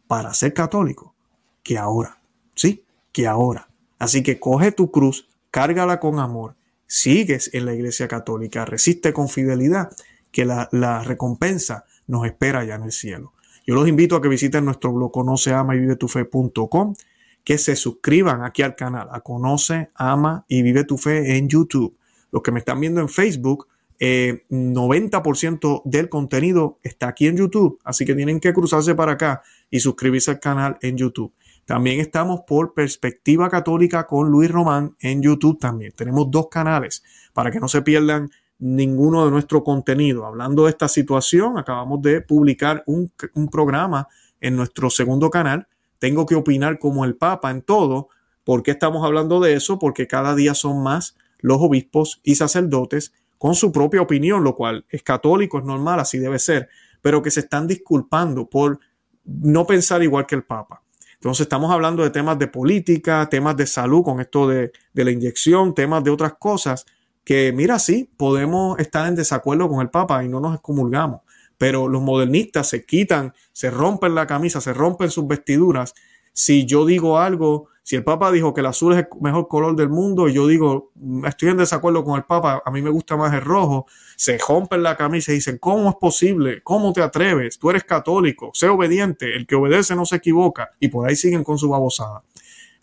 para 0.07 0.33
ser 0.33 0.53
católico 0.53 1.13
que 1.61 1.77
ahora. 1.77 2.19
Sí, 2.55 2.83
que 3.11 3.27
ahora. 3.27 3.69
Así 3.99 4.23
que 4.23 4.39
coge 4.39 4.71
tu 4.71 4.91
cruz, 4.91 5.27
cárgala 5.51 5.99
con 5.99 6.19
amor, 6.19 6.55
sigues 6.87 7.51
en 7.53 7.65
la 7.65 7.73
iglesia 7.73 8.07
católica, 8.07 8.65
resiste 8.65 9.13
con 9.13 9.29
fidelidad, 9.29 9.91
que 10.31 10.45
la, 10.45 10.69
la 10.71 11.03
recompensa 11.03 11.85
nos 12.07 12.25
espera 12.25 12.63
ya 12.63 12.75
en 12.75 12.83
el 12.83 12.91
cielo. 12.91 13.33
Yo 13.67 13.75
los 13.75 13.87
invito 13.87 14.15
a 14.15 14.21
que 14.21 14.29
visiten 14.29 14.63
nuestro 14.63 14.93
blog 14.93 15.11
conoce, 15.11 15.53
ama 15.53 15.75
y 15.75 15.79
vive 15.79 15.97
tu 15.97 16.07
fe.com, 16.07 16.95
que 17.43 17.57
se 17.57 17.75
suscriban 17.75 18.43
aquí 18.43 18.61
al 18.61 18.75
canal, 18.75 19.07
a 19.11 19.21
Conoce, 19.21 19.89
Ama 19.95 20.43
y 20.49 20.61
Vive 20.63 20.83
tu 20.83 20.97
Fe 20.97 21.37
en 21.37 21.47
YouTube. 21.47 21.95
Los 22.29 22.41
que 22.41 22.51
me 22.51 22.59
están 22.59 22.79
viendo 22.81 22.99
en 22.99 23.07
Facebook, 23.07 23.67
90% 23.99 25.77
eh, 25.77 25.81
del 25.85 26.09
contenido 26.09 26.77
está 26.83 27.07
aquí 27.07 27.27
en 27.27 27.37
YouTube, 27.37 27.79
así 27.85 28.05
que 28.05 28.15
tienen 28.15 28.41
que 28.41 28.53
cruzarse 28.53 28.95
para 28.95 29.13
acá 29.13 29.43
y 29.71 29.79
suscribirse 29.79 30.31
al 30.31 30.41
canal 30.41 30.77
en 30.81 30.97
YouTube. 30.97 31.33
También 31.63 32.01
estamos 32.01 32.41
por 32.45 32.73
Perspectiva 32.73 33.49
Católica 33.49 34.07
con 34.07 34.29
Luis 34.29 34.51
Román 34.51 34.95
en 34.99 35.21
YouTube 35.21 35.57
también. 35.57 35.93
Tenemos 35.93 36.29
dos 36.29 36.47
canales 36.49 37.01
para 37.31 37.49
que 37.49 37.61
no 37.61 37.69
se 37.69 37.81
pierdan 37.81 38.29
ninguno 38.59 39.25
de 39.25 39.31
nuestro 39.31 39.63
contenido. 39.63 40.25
Hablando 40.25 40.65
de 40.65 40.71
esta 40.71 40.87
situación, 40.87 41.57
acabamos 41.57 42.01
de 42.01 42.21
publicar 42.21 42.83
un, 42.87 43.11
programa 43.51 44.07
en 44.41 44.55
nuestro 44.55 44.89
segundo 44.89 45.29
canal. 45.29 45.67
Tengo 45.99 46.25
que 46.25 46.35
opinar 46.35 46.79
como 46.79 47.05
el 47.05 47.15
Papa 47.15 47.51
en 47.51 47.61
todo. 47.61 48.09
¿Por 48.43 48.63
qué 48.63 48.71
estamos 48.71 49.05
hablando 49.05 49.39
de 49.39 49.53
eso? 49.53 49.79
Porque 49.79 50.07
cada 50.07 50.35
día 50.35 50.53
son 50.53 50.81
más 50.81 51.15
los 51.39 51.57
obispos 51.59 52.19
y 52.23 52.35
sacerdotes 52.35 53.13
con 53.37 53.53
su 53.53 53.71
propia 53.71 54.01
opinión, 54.01 54.43
lo 54.43 54.55
cual 54.55 54.85
es 54.89 55.03
católico, 55.03 55.59
es 55.59 55.65
normal, 55.65 55.99
así 55.99 56.17
debe 56.17 56.39
ser, 56.39 56.69
pero 57.01 57.21
que 57.21 57.29
se 57.29 57.41
están 57.41 57.67
disculpando 57.67 58.49
por 58.49 58.79
no 59.23 59.67
pensar 59.67 60.01
igual 60.01 60.25
que 60.25 60.35
el 60.35 60.43
Papa. 60.43 60.81
Entonces 61.13 61.41
estamos 61.41 61.71
hablando 61.71 62.03
de 62.03 62.09
temas 62.09 62.39
de 62.39 62.47
política, 62.47 63.27
temas 63.29 63.57
de 63.57 63.67
salud 63.67 64.03
con 64.03 64.19
esto 64.19 64.47
de, 64.47 64.71
de 64.93 65.05
la 65.05 65.11
inyección, 65.11 65.75
temas 65.75 66.03
de 66.03 66.11
otras 66.11 66.33
cosas 66.39 66.85
que 67.27 67.51
mira, 67.51 67.77
sí, 67.77 68.09
podemos 68.15 68.79
estar 68.79 69.05
en 69.05 69.15
desacuerdo 69.15 69.67
con 69.67 69.81
el 69.81 69.89
Papa 69.89 70.23
y 70.23 70.29
no 70.29 70.39
nos 70.39 70.55
excomulgamos, 70.55 71.23
pero 71.57 71.89
los 71.89 72.01
modernistas 72.01 72.69
se 72.69 72.85
quitan, 72.85 73.33
se 73.51 73.69
rompen 73.69 74.15
la 74.15 74.25
camisa, 74.25 74.61
se 74.61 74.73
rompen 74.73 75.11
sus 75.11 75.27
vestiduras. 75.27 75.93
Si 76.31 76.65
yo 76.65 76.85
digo 76.85 77.19
algo, 77.19 77.67
si 77.83 77.97
el 77.97 78.05
Papa 78.05 78.31
dijo 78.31 78.53
que 78.53 78.61
el 78.61 78.67
azul 78.67 78.93
es 78.93 78.99
el 78.99 79.07
mejor 79.19 79.49
color 79.49 79.75
del 79.75 79.89
mundo 79.89 80.29
y 80.29 80.33
yo 80.35 80.47
digo, 80.47 80.93
estoy 81.25 81.49
en 81.49 81.57
desacuerdo 81.57 82.05
con 82.05 82.15
el 82.15 82.23
Papa, 82.23 82.63
a 82.65 82.71
mí 82.71 82.81
me 82.81 82.91
gusta 82.91 83.17
más 83.17 83.33
el 83.33 83.41
rojo, 83.41 83.87
se 84.15 84.37
rompen 84.37 84.81
la 84.81 84.95
camisa 84.95 85.33
y 85.33 85.35
dicen, 85.35 85.57
¿cómo 85.57 85.89
es 85.89 85.95
posible? 85.97 86.61
¿Cómo 86.63 86.93
te 86.93 87.01
atreves? 87.01 87.59
Tú 87.59 87.69
eres 87.69 87.83
católico, 87.83 88.51
sé 88.53 88.69
obediente, 88.69 89.35
el 89.35 89.45
que 89.45 89.55
obedece 89.55 89.97
no 89.97 90.05
se 90.05 90.15
equivoca 90.15 90.69
y 90.79 90.87
por 90.87 91.09
ahí 91.09 91.17
siguen 91.17 91.43
con 91.43 91.57
su 91.57 91.67
babosada. 91.67 92.23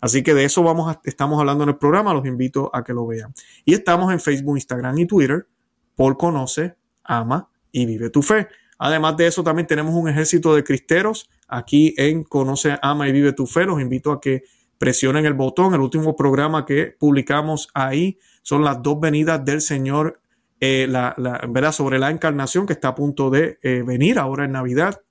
Así 0.01 0.23
que 0.23 0.33
de 0.33 0.45
eso 0.45 0.61
vamos 0.63 0.95
estamos 1.03 1.39
hablando 1.39 1.63
en 1.63 1.69
el 1.69 1.77
programa, 1.77 2.13
los 2.13 2.25
invito 2.25 2.69
a 2.73 2.83
que 2.83 2.93
lo 2.93 3.07
vean. 3.07 3.33
Y 3.63 3.73
estamos 3.73 4.11
en 4.11 4.19
Facebook, 4.19 4.57
Instagram 4.57 4.97
y 4.99 5.05
Twitter 5.05 5.47
por 5.95 6.17
Conoce, 6.17 6.75
Ama 7.03 7.49
y 7.71 7.85
Vive 7.85 8.09
tu 8.09 8.21
Fe. 8.21 8.47
Además 8.77 9.15
de 9.17 9.27
eso, 9.27 9.43
también 9.43 9.67
tenemos 9.67 9.95
un 9.95 10.09
ejército 10.09 10.53
de 10.53 10.63
cristeros 10.63 11.29
aquí 11.47 11.93
en 11.97 12.23
Conoce, 12.23 12.77
Ama 12.81 13.07
y 13.07 13.11
Vive 13.11 13.33
tu 13.33 13.45
Fe. 13.45 13.65
Los 13.65 13.81
invito 13.81 14.11
a 14.11 14.19
que 14.19 14.43
presionen 14.77 15.25
el 15.25 15.33
botón. 15.33 15.73
El 15.73 15.81
último 15.81 16.15
programa 16.15 16.65
que 16.65 16.95
publicamos 16.97 17.69
ahí 17.73 18.19
son 18.41 18.63
las 18.63 18.81
dos 18.81 18.99
venidas 18.99 19.43
del 19.43 19.61
Señor, 19.61 20.19
eh, 20.59 20.87
la, 20.89 21.15
¿verdad? 21.49 21.71
sobre 21.71 21.99
la 21.99 22.11
encarnación 22.11 22.65
que 22.65 22.73
está 22.73 22.89
a 22.89 22.95
punto 22.95 23.29
de 23.29 23.59
eh, 23.61 23.83
venir 23.85 24.19
ahora 24.19 24.45
en 24.45 24.51
Navidad. 24.51 25.01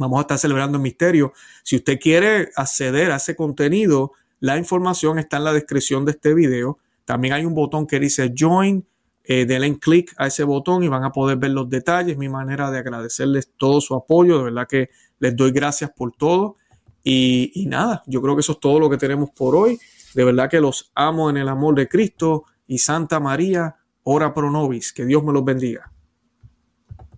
Vamos 0.00 0.16
a 0.16 0.22
estar 0.22 0.38
celebrando 0.38 0.78
el 0.78 0.82
misterio. 0.82 1.34
Si 1.62 1.76
usted 1.76 1.98
quiere 2.00 2.48
acceder 2.56 3.12
a 3.12 3.16
ese 3.16 3.36
contenido, 3.36 4.12
la 4.40 4.56
información 4.56 5.18
está 5.18 5.36
en 5.36 5.44
la 5.44 5.52
descripción 5.52 6.06
de 6.06 6.12
este 6.12 6.32
video. 6.32 6.78
También 7.04 7.34
hay 7.34 7.44
un 7.44 7.54
botón 7.54 7.86
que 7.86 8.00
dice 8.00 8.32
Join. 8.36 8.86
Eh, 9.24 9.44
denle 9.44 9.78
clic 9.78 10.14
a 10.16 10.26
ese 10.26 10.42
botón 10.42 10.82
y 10.82 10.88
van 10.88 11.04
a 11.04 11.12
poder 11.12 11.36
ver 11.36 11.50
los 11.50 11.68
detalles. 11.68 12.16
Mi 12.16 12.30
manera 12.30 12.70
de 12.70 12.78
agradecerles 12.78 13.52
todo 13.58 13.82
su 13.82 13.94
apoyo. 13.94 14.38
De 14.38 14.44
verdad 14.44 14.66
que 14.66 14.88
les 15.18 15.36
doy 15.36 15.50
gracias 15.50 15.90
por 15.94 16.12
todo. 16.12 16.56
Y, 17.04 17.52
y 17.54 17.66
nada, 17.66 18.02
yo 18.06 18.22
creo 18.22 18.34
que 18.34 18.40
eso 18.40 18.52
es 18.52 18.60
todo 18.60 18.80
lo 18.80 18.88
que 18.88 18.96
tenemos 18.96 19.28
por 19.30 19.54
hoy. 19.54 19.78
De 20.14 20.24
verdad 20.24 20.48
que 20.48 20.62
los 20.62 20.90
amo 20.94 21.28
en 21.28 21.36
el 21.36 21.48
amor 21.48 21.74
de 21.74 21.86
Cristo 21.86 22.44
y 22.66 22.78
Santa 22.78 23.20
María, 23.20 23.76
ora 24.04 24.32
pro 24.32 24.50
nobis. 24.50 24.94
Que 24.94 25.04
Dios 25.04 25.22
me 25.22 25.34
los 25.34 25.44
bendiga. 25.44 25.89